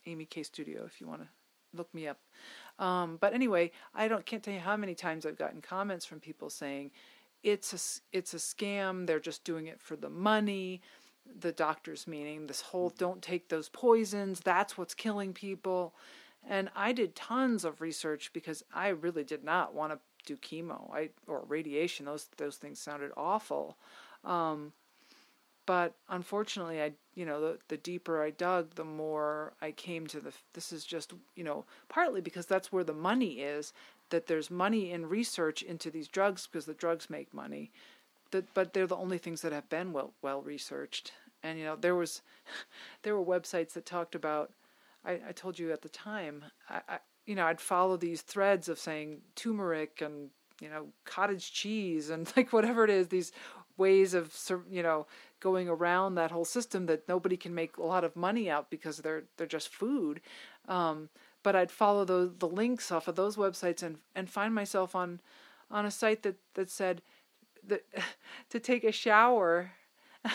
amy 0.06 0.26
k 0.26 0.44
studio 0.44 0.86
if 0.86 1.02
you 1.02 1.08
want 1.08 1.22
to 1.22 1.28
look 1.74 1.92
me 1.94 2.08
up 2.08 2.20
um, 2.82 3.18
but 3.22 3.34
anyway, 3.34 3.72
I 3.94 4.08
don't 4.08 4.26
can't 4.26 4.44
tell 4.44 4.54
you 4.54 4.60
how 4.60 4.76
many 4.76 4.96
times 4.96 5.26
I've 5.26 5.38
gotten 5.38 5.62
comments 5.62 6.04
from 6.04 6.20
people 6.20 6.50
saying 6.50 6.92
it's 7.44 7.74
a 7.74 8.18
it's 8.18 8.34
a 8.34 8.38
scam. 8.38 9.06
They're 9.06 9.20
just 9.20 9.44
doing 9.44 9.68
it 9.68 9.80
for 9.80 9.96
the 9.96 10.10
money. 10.10 10.82
The 11.40 11.52
doctors 11.52 12.08
meaning 12.08 12.48
this 12.48 12.62
whole 12.62 12.90
mm-hmm. 12.90 12.98
don't 12.98 13.22
take 13.22 13.48
those 13.48 13.70
poisons. 13.70 14.40
That's 14.42 14.78
what's 14.78 14.96
killing 14.96 15.32
people. 15.32 15.94
And 16.50 16.70
I 16.76 16.92
did 16.92 17.16
tons 17.16 17.64
of 17.64 17.82
research 17.82 18.34
because 18.34 18.64
I 18.74 18.88
really 18.90 19.24
did 19.24 19.44
not 19.44 19.76
want 19.76 19.94
to 19.94 20.00
do 20.26 20.36
chemo 20.38 20.92
I, 20.92 21.10
or 21.28 21.46
radiation. 21.48 22.08
Those 22.08 22.30
those 22.38 22.58
things 22.58 22.80
sounded 22.80 23.12
awful. 23.16 23.78
Um, 24.24 24.74
but 25.66 25.94
unfortunately 26.10 26.82
i 26.82 26.92
you 27.14 27.26
know 27.26 27.42
the, 27.42 27.58
the 27.68 27.78
deeper 27.78 28.22
i 28.22 28.30
dug 28.30 28.76
the 28.76 28.84
more 28.84 29.54
i 29.62 29.72
came 29.72 30.08
to 30.08 30.20
the 30.20 30.32
this 30.54 30.72
is 30.72 30.86
just 30.86 31.14
you 31.36 31.44
know 31.44 31.66
partly 31.90 32.22
because 32.22 32.46
that's 32.46 32.72
where 32.72 32.84
the 32.84 32.94
money 32.94 33.42
is 33.42 33.74
that 34.12 34.28
there's 34.28 34.52
money 34.52 34.92
in 34.92 35.10
research 35.10 35.64
into 35.64 35.90
these 35.90 36.08
drugs 36.08 36.48
because 36.48 36.66
the 36.66 36.74
drugs 36.74 37.10
make 37.10 37.34
money. 37.34 37.72
That 38.30 38.54
but 38.54 38.74
they're 38.74 38.88
the 38.88 38.96
only 38.96 39.18
things 39.18 39.42
that 39.42 39.52
have 39.52 39.68
been 39.70 39.92
well 39.92 40.14
well 40.22 40.42
researched. 40.42 41.12
And 41.42 41.58
you 41.58 41.66
know 41.66 41.76
there 41.76 41.96
was 41.96 42.22
there 43.02 43.18
were 43.18 43.40
websites 43.40 43.74
that 43.74 43.86
talked 43.86 44.14
about 44.14 44.52
i, 45.04 45.14
I 45.14 45.32
told 45.34 45.58
you 45.58 45.72
at 45.72 45.82
the 45.82 45.90
time 45.90 46.46
I, 46.70 46.82
I 46.88 47.00
you 47.26 47.34
know 47.34 47.48
i'd 47.48 47.60
follow 47.60 47.98
these 47.98 48.22
threads 48.22 48.70
of 48.70 48.78
saying 48.78 49.22
turmeric 49.36 50.02
and 50.02 50.30
you 50.62 50.70
know 50.70 50.90
cottage 51.04 51.52
cheese 51.52 52.12
and 52.12 52.32
like 52.38 52.54
whatever 52.54 52.84
it 52.84 52.92
is 52.92 53.08
these 53.08 53.32
ways 53.76 54.14
of 54.14 54.32
you 54.70 54.84
know 54.84 55.08
going 55.42 55.68
around 55.68 56.16
that 56.16 56.32
whole 56.32 56.46
system 56.46 56.86
that 56.86 57.08
nobody 57.10 57.36
can 57.36 57.54
make 57.54 57.76
a 57.78 57.84
lot 57.84 58.06
of 58.06 58.16
money 58.16 58.50
out 58.50 58.70
because 58.70 58.98
they're 59.00 59.24
they're 59.36 59.48
just 59.48 59.68
food. 59.68 60.22
Um, 60.68 61.10
but 61.44 61.56
I'd 61.56 61.72
follow 61.72 62.06
the 62.06 62.32
the 62.38 62.48
links 62.48 62.92
off 62.92 63.10
of 63.10 63.16
those 63.16 63.36
websites 63.36 63.84
and 63.84 63.98
and 64.16 64.30
find 64.30 64.56
myself 64.56 64.96
on 64.96 65.20
on 65.70 65.86
a 65.86 65.92
site 65.92 66.24
that 66.24 66.38
that 66.54 66.70
said 66.70 67.02
that 67.68 67.84
to 68.50 68.60
take 68.60 68.86
a 68.86 68.92
shower. 68.92 69.72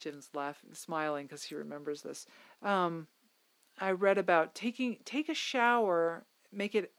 Jim's 0.00 0.30
laughing, 0.32 0.70
smiling 0.74 1.26
because 1.26 1.42
he 1.42 1.54
remembers 1.54 2.02
this. 2.02 2.26
Um, 2.62 3.08
I 3.80 3.90
read 3.92 4.18
about 4.18 4.54
taking 4.54 4.98
take 5.04 5.28
a 5.28 5.34
shower, 5.34 6.24
make 6.52 6.74
it 6.74 6.92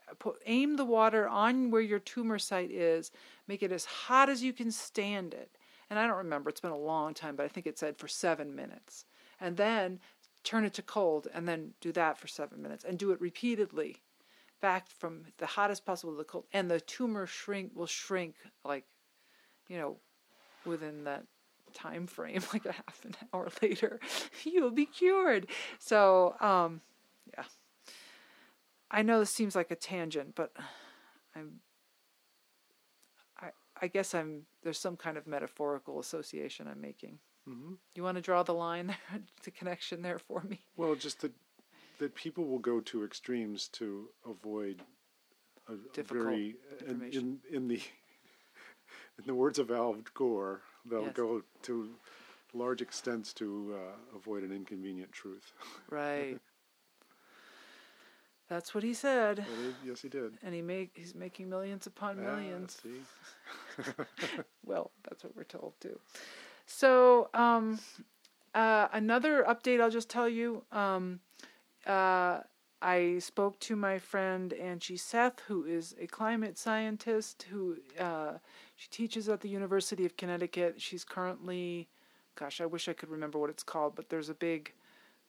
aim 0.46 0.76
the 0.76 0.86
water 0.86 1.28
on 1.28 1.72
where 1.72 1.82
your 1.82 2.00
tumor 2.00 2.40
site 2.40 2.72
is, 2.72 3.12
make 3.48 3.64
it 3.64 3.72
as 3.72 3.86
hot 3.86 4.30
as 4.30 4.44
you 4.44 4.54
can 4.54 4.72
stand 4.72 5.34
it, 5.34 5.50
and 5.90 5.98
I 5.98 6.08
don't 6.08 6.18
remember, 6.18 6.50
it's 6.50 6.62
been 6.62 6.72
a 6.72 6.78
long 6.78 7.14
time, 7.14 7.36
but 7.36 7.46
I 7.46 7.50
think 7.50 7.66
it 7.66 7.80
said 7.80 7.98
for 7.98 8.08
seven 8.08 8.56
minutes. 8.56 9.06
And 9.40 9.58
then 9.58 10.00
turn 10.44 10.64
it 10.64 10.74
to 10.74 10.82
cold 10.82 11.28
and 11.34 11.48
then 11.48 11.74
do 11.82 11.92
that 11.92 12.18
for 12.18 12.28
seven 12.28 12.62
minutes 12.62 12.84
and 12.84 12.98
do 12.98 13.12
it 13.12 13.20
repeatedly 13.20 13.98
back 14.62 14.90
from 14.90 15.24
the 15.38 15.46
hottest 15.46 15.86
possible 15.86 16.14
to 16.14 16.18
the 16.18 16.24
cold. 16.24 16.46
And 16.54 16.70
the 16.70 16.80
tumor 16.80 17.26
shrink 17.26 17.72
will 17.76 17.88
shrink 17.88 18.36
like, 18.64 18.86
you 19.68 19.78
know, 19.78 19.98
within 20.66 21.06
that 21.06 21.24
time 21.74 22.08
frame, 22.08 22.42
like 22.54 22.66
a 22.66 22.74
half 22.74 23.06
an 23.06 23.16
hour 23.34 23.50
later, 23.62 24.00
you'll 24.44 24.72
be 24.72 24.86
cured. 24.86 25.48
So, 25.80 26.36
um, 26.40 26.82
yeah. 27.34 27.44
I 28.92 29.04
know 29.04 29.20
this 29.20 29.30
seems 29.30 29.56
like 29.56 29.72
a 29.72 29.76
tangent, 29.76 30.34
but 30.36 30.52
I'm 31.36 31.60
I 33.82 33.88
guess 33.88 34.14
I'm 34.14 34.44
there's 34.64 34.80
some 34.80 34.98
kind 34.98 35.18
of 35.18 35.28
metaphorical 35.28 36.00
association 36.00 36.68
I'm 36.68 36.82
making. 36.82 37.20
Mm-hmm. 37.48 37.74
You 37.96 38.04
want 38.04 38.16
to 38.16 38.22
draw 38.22 38.44
the 38.44 38.54
line 38.54 38.88
there, 38.88 39.22
the 39.44 39.52
connection 39.52 40.02
there 40.02 40.20
for 40.20 40.42
me? 40.42 40.62
Well, 40.78 40.96
just 40.96 41.22
that 41.22 41.34
that 42.00 42.16
people 42.16 42.46
will 42.46 42.60
go 42.60 42.80
to 42.80 43.04
extremes 43.04 43.68
to 43.68 44.08
avoid 44.26 44.82
a, 45.68 45.74
Difficult 45.94 46.22
a 46.22 46.24
very 46.24 46.56
in, 46.88 47.02
in, 47.12 47.40
in 47.52 47.68
the 47.68 47.82
in 49.20 49.26
the 49.26 49.34
words 49.34 49.60
of 49.60 49.72
Al 49.72 49.96
Gore, 50.14 50.62
they'll 50.90 51.04
yes. 51.04 51.14
go 51.14 51.44
to 51.64 51.90
large 52.54 52.82
extents 52.82 53.34
to 53.34 53.76
uh, 53.76 54.18
avoid 54.18 54.44
an 54.44 54.52
inconvenient 54.52 55.12
truth. 55.12 55.54
Right. 55.90 56.38
That's 58.50 58.74
what 58.74 58.84
he 58.84 58.96
said. 58.96 59.46
Yes, 59.86 60.02
he 60.02 60.10
did. 60.10 60.34
And 60.44 60.56
he 60.56 60.62
make 60.62 60.92
he's 60.96 61.14
making 61.14 61.50
millions 61.50 61.86
upon 61.86 62.18
ah, 62.20 62.36
millions. 62.36 62.82
well, 64.66 64.92
that's 65.08 65.24
what 65.24 65.36
we're 65.36 65.44
told 65.44 65.74
too. 65.80 66.00
So 66.66 67.30
um, 67.34 67.80
uh, 68.56 68.88
another 68.92 69.44
update 69.44 69.80
I'll 69.80 69.92
just 69.92 70.10
tell 70.10 70.28
you. 70.28 70.64
Um, 70.72 71.20
uh, 71.86 72.40
I 72.82 73.20
spoke 73.20 73.60
to 73.62 73.76
my 73.76 74.00
friend 74.00 74.54
Anji 74.60 74.98
Seth, 75.00 75.42
who 75.48 75.66
is 75.66 75.96
a 76.00 76.08
climate 76.08 76.58
scientist 76.58 77.46
who 77.50 77.78
uh, 78.00 78.34
she 78.76 78.88
teaches 78.90 79.28
at 79.28 79.42
the 79.42 79.50
University 79.50 80.06
of 80.06 80.16
Connecticut. 80.16 80.76
She's 80.82 81.04
currently, 81.04 81.90
gosh, 82.36 82.62
I 82.62 82.66
wish 82.66 82.88
I 82.88 82.94
could 82.94 83.10
remember 83.10 83.38
what 83.38 83.50
it's 83.50 83.64
called, 83.64 83.96
but 83.96 84.10
there's 84.10 84.30
a 84.30 84.34
big 84.34 84.74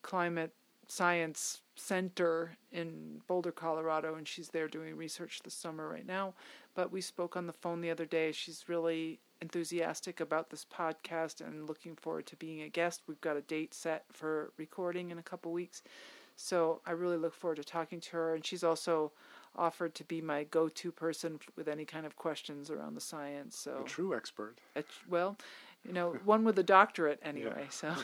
climate 0.02 0.52
science 0.90 1.60
center 1.76 2.56
in 2.72 3.20
Boulder, 3.28 3.52
Colorado, 3.52 4.16
and 4.16 4.26
she's 4.26 4.48
there 4.48 4.66
doing 4.66 4.96
research 4.96 5.40
this 5.44 5.54
summer 5.54 5.88
right 5.88 6.06
now. 6.06 6.34
But 6.74 6.90
we 6.90 7.00
spoke 7.00 7.36
on 7.36 7.46
the 7.46 7.52
phone 7.52 7.80
the 7.80 7.90
other 7.90 8.04
day. 8.04 8.32
She's 8.32 8.68
really 8.68 9.20
enthusiastic 9.40 10.20
about 10.20 10.50
this 10.50 10.66
podcast 10.66 11.40
and 11.40 11.68
looking 11.68 11.94
forward 11.94 12.26
to 12.26 12.36
being 12.36 12.62
a 12.62 12.68
guest. 12.68 13.02
We've 13.06 13.20
got 13.20 13.36
a 13.36 13.42
date 13.42 13.72
set 13.72 14.04
for 14.12 14.52
recording 14.56 15.10
in 15.10 15.18
a 15.18 15.22
couple 15.22 15.52
weeks. 15.52 15.82
So 16.36 16.80
I 16.84 16.92
really 16.92 17.16
look 17.16 17.34
forward 17.34 17.56
to 17.56 17.64
talking 17.64 18.00
to 18.00 18.10
her. 18.12 18.34
And 18.34 18.44
she's 18.44 18.64
also 18.64 19.12
offered 19.56 19.94
to 19.94 20.04
be 20.04 20.20
my 20.20 20.44
go 20.44 20.68
to 20.68 20.90
person 20.90 21.38
with 21.56 21.68
any 21.68 21.84
kind 21.84 22.04
of 22.04 22.16
questions 22.16 22.70
around 22.70 22.94
the 22.94 23.00
science. 23.00 23.56
So 23.56 23.82
a 23.84 23.88
true 23.88 24.14
expert. 24.14 24.56
A, 24.74 24.82
well, 25.08 25.36
you 25.86 25.92
know, 25.92 26.16
one 26.24 26.44
with 26.44 26.58
a 26.58 26.62
doctorate 26.62 27.20
anyway. 27.22 27.64
Yeah. 27.64 27.68
So, 27.68 27.94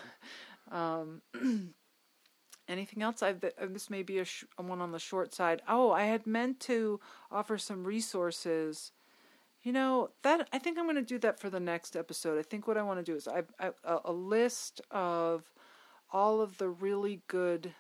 um, 0.77 1.23
anything 2.69 3.03
else? 3.03 3.23
I've 3.23 3.41
this 3.41 3.91
may 3.91 4.03
be 4.03 4.19
a, 4.19 4.25
sh- 4.25 4.45
one 4.57 4.81
on 4.81 4.93
the 4.93 4.99
short 4.99 5.35
side. 5.35 5.63
Oh, 5.69 5.93
I 5.93 6.05
had 6.05 6.27
meant 6.27 6.61
to 6.61 7.01
offer 7.31 7.59
some 7.59 7.85
resources. 7.85 8.93
You 9.63 9.73
know 9.73 10.11
that 10.23 10.49
I 10.53 10.59
think 10.59 10.79
I'm 10.79 10.85
going 10.85 10.97
to 10.97 11.03
do 11.03 11.19
that 11.19 11.41
for 11.41 11.51
the 11.51 11.61
next 11.61 11.97
episode. 11.97 12.39
I 12.39 12.43
think 12.43 12.69
what 12.69 12.79
I 12.79 12.83
want 12.83 13.05
to 13.05 13.13
do 13.13 13.17
is 13.17 13.27
I've, 13.27 13.53
I, 13.59 13.71
a 14.05 14.13
list 14.13 14.81
of 14.91 15.53
all 16.13 16.41
of 16.41 16.59
the 16.59 16.69
really 16.69 17.23
good 17.27 17.75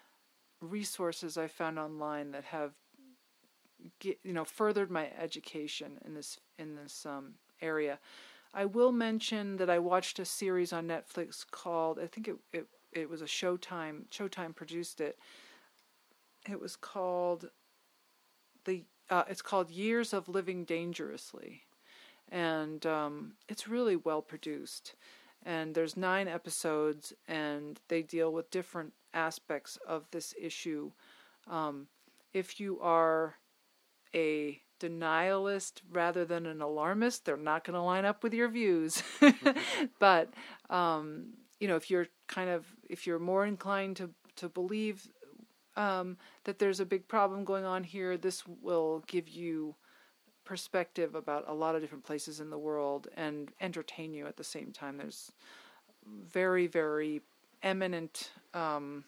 resources 0.61 1.37
I 1.39 1.47
found 1.47 1.79
online 1.79 2.33
that 2.33 2.45
have 2.45 2.73
you 4.03 4.17
know 4.25 4.45
furthered 4.45 4.91
my 4.91 5.11
education 5.19 5.99
in 6.05 6.15
this 6.15 6.39
in 6.59 6.77
this 6.77 7.07
um, 7.07 7.35
area. 7.61 7.99
I 8.55 8.65
will 8.65 8.93
mention 8.93 9.59
that 9.59 9.69
I 9.69 9.79
watched 9.79 10.19
a 10.19 10.25
series 10.25 10.73
on 10.73 10.89
Netflix 10.89 11.45
called 11.49 11.99
I 11.99 12.07
think 12.07 12.29
it 12.29 12.37
it, 12.53 12.67
it 12.97 13.11
was 13.11 13.23
a 13.23 13.27
Showtime 13.27 14.09
Showtime 14.11 14.55
produced 14.55 15.01
it. 15.01 15.19
It 16.49 16.61
was 16.61 16.77
called 16.77 17.51
the 18.65 18.85
uh, 19.11 19.25
it's 19.29 19.43
called 19.43 19.71
Years 19.71 20.13
of 20.13 20.29
Living 20.29 20.65
Dangerously, 20.65 21.63
and 22.31 22.85
um, 22.87 23.35
it's 23.49 23.69
really 23.69 23.97
well 23.97 24.23
produced. 24.23 24.95
And 25.45 25.75
there's 25.75 25.97
nine 25.97 26.27
episodes, 26.27 27.13
and 27.29 27.79
they 27.89 28.03
deal 28.03 28.33
with 28.33 28.51
different 28.51 28.93
aspects 29.15 29.79
of 29.87 30.11
this 30.11 30.35
issue. 30.41 30.91
Um, 31.49 31.87
if 32.33 32.59
you 32.59 32.81
are 32.81 33.37
a 34.15 34.61
denialist 34.81 35.83
rather 35.91 36.25
than 36.25 36.47
an 36.47 36.61
alarmist, 36.61 37.25
they're 37.25 37.37
not 37.37 37.65
going 37.65 37.75
to 37.75 37.81
line 37.81 38.05
up 38.05 38.23
with 38.25 38.35
your 38.35 38.49
views. 38.49 39.03
but 40.01 40.33
um, 40.69 41.35
you 41.61 41.69
know, 41.69 41.77
if 41.77 41.91
you're 41.91 42.09
kind 42.27 42.51
of 42.51 42.67
if 42.89 43.07
you're 43.07 43.19
more 43.19 43.47
inclined 43.47 43.97
to 43.97 44.11
to 44.37 44.49
believe 44.49 45.09
um, 45.77 46.17
that 46.45 46.59
there's 46.59 46.81
a 46.81 46.87
big 46.87 47.07
problem 47.09 47.45
going 47.45 47.65
on 47.65 47.85
here, 47.85 48.17
this 48.17 48.47
will 48.47 49.03
give 49.07 49.29
you 49.29 49.75
perspective 50.45 51.15
about 51.15 51.45
a 51.49 51.55
lot 51.55 51.75
of 51.75 51.81
different 51.81 52.05
places 52.05 52.41
in 52.41 52.51
the 52.51 52.59
world 52.59 53.09
and 53.17 53.51
entertain 53.61 54.15
you 54.15 54.27
at 54.27 54.37
the 54.37 54.45
same 54.45 54.73
time. 54.73 54.97
There's 54.97 55.33
very 56.07 56.67
very 56.67 57.21
eminent 57.63 58.31
um, 58.55 59.05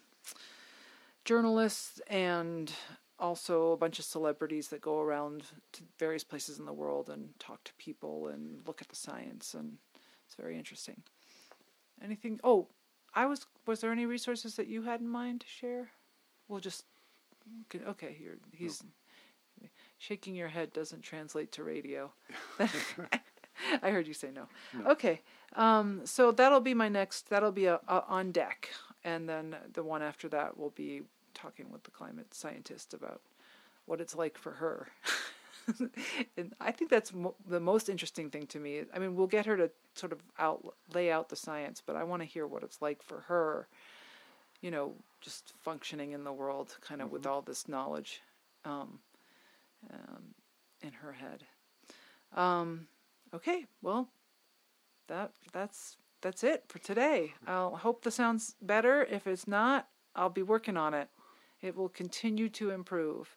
journalists 1.24 2.00
and 2.08 2.72
also 3.18 3.72
a 3.72 3.76
bunch 3.76 3.98
of 3.98 4.04
celebrities 4.04 4.68
that 4.68 4.80
go 4.80 5.00
around 5.00 5.44
to 5.72 5.82
various 5.98 6.24
places 6.24 6.58
in 6.58 6.64
the 6.64 6.72
world 6.72 7.08
and 7.08 7.30
talk 7.38 7.62
to 7.64 7.72
people 7.74 8.28
and 8.28 8.60
look 8.66 8.80
at 8.80 8.88
the 8.88 8.96
science 8.96 9.54
and 9.54 9.78
it's 10.26 10.34
very 10.34 10.56
interesting. 10.56 11.02
Anything? 12.02 12.38
Oh, 12.44 12.68
I 13.14 13.26
was. 13.26 13.46
Was 13.66 13.80
there 13.80 13.92
any 13.92 14.06
resources 14.06 14.56
that 14.56 14.66
you 14.68 14.82
had 14.82 15.00
in 15.00 15.08
mind 15.08 15.40
to 15.42 15.46
share? 15.46 15.90
We'll 16.48 16.60
just. 16.60 16.84
Okay, 17.86 18.16
you're. 18.20 18.36
He's 18.52 18.82
no. 19.60 19.68
shaking 19.98 20.34
your 20.34 20.48
head 20.48 20.72
doesn't 20.72 21.02
translate 21.02 21.52
to 21.52 21.64
radio. 21.64 22.12
I 23.82 23.90
heard 23.90 24.06
you 24.06 24.14
say 24.14 24.30
no. 24.34 24.46
no. 24.74 24.90
Okay, 24.90 25.20
um, 25.56 26.02
so 26.04 26.30
that'll 26.32 26.60
be 26.60 26.74
my 26.74 26.88
next. 26.88 27.28
That'll 27.28 27.52
be 27.52 27.66
a, 27.66 27.80
a 27.88 28.04
on 28.08 28.32
deck, 28.32 28.70
and 29.04 29.28
then 29.28 29.56
the 29.72 29.82
one 29.82 30.02
after 30.02 30.28
that 30.28 30.58
will 30.58 30.70
be 30.70 31.02
talking 31.34 31.70
with 31.70 31.84
the 31.84 31.90
climate 31.90 32.34
scientist 32.34 32.94
about 32.94 33.20
what 33.86 34.00
it's 34.00 34.14
like 34.14 34.36
for 34.36 34.52
her. 34.52 34.88
and 36.36 36.54
I 36.60 36.72
think 36.72 36.90
that's 36.90 37.12
mo- 37.12 37.36
the 37.46 37.60
most 37.60 37.88
interesting 37.88 38.30
thing 38.30 38.46
to 38.48 38.58
me. 38.58 38.82
I 38.94 38.98
mean, 38.98 39.14
we'll 39.14 39.26
get 39.26 39.46
her 39.46 39.56
to 39.56 39.70
sort 39.94 40.12
of 40.12 40.20
out 40.38 40.74
lay 40.94 41.10
out 41.10 41.28
the 41.28 41.36
science, 41.36 41.82
but 41.84 41.96
I 41.96 42.04
want 42.04 42.22
to 42.22 42.28
hear 42.28 42.46
what 42.46 42.62
it's 42.62 42.80
like 42.80 43.02
for 43.02 43.20
her. 43.22 43.68
You 44.60 44.70
know, 44.70 44.94
just 45.20 45.52
functioning 45.60 46.12
in 46.12 46.24
the 46.24 46.32
world, 46.32 46.76
kind 46.80 47.00
of 47.00 47.06
mm-hmm. 47.06 47.14
with 47.14 47.26
all 47.26 47.42
this 47.42 47.68
knowledge 47.68 48.22
um, 48.64 48.98
um, 49.92 50.34
in 50.82 50.92
her 50.92 51.12
head. 51.12 51.44
Um, 52.34 52.88
okay, 53.34 53.66
well, 53.82 54.08
that 55.08 55.32
that's 55.52 55.96
that's 56.20 56.42
it 56.42 56.64
for 56.68 56.78
today. 56.78 57.34
I'll 57.46 57.76
hope 57.76 58.02
the 58.02 58.10
sounds 58.10 58.56
better. 58.60 59.04
If 59.04 59.26
it's 59.26 59.46
not, 59.46 59.88
I'll 60.14 60.28
be 60.28 60.42
working 60.42 60.76
on 60.76 60.94
it. 60.94 61.08
It 61.60 61.76
will 61.76 61.88
continue 61.88 62.48
to 62.50 62.70
improve. 62.70 63.36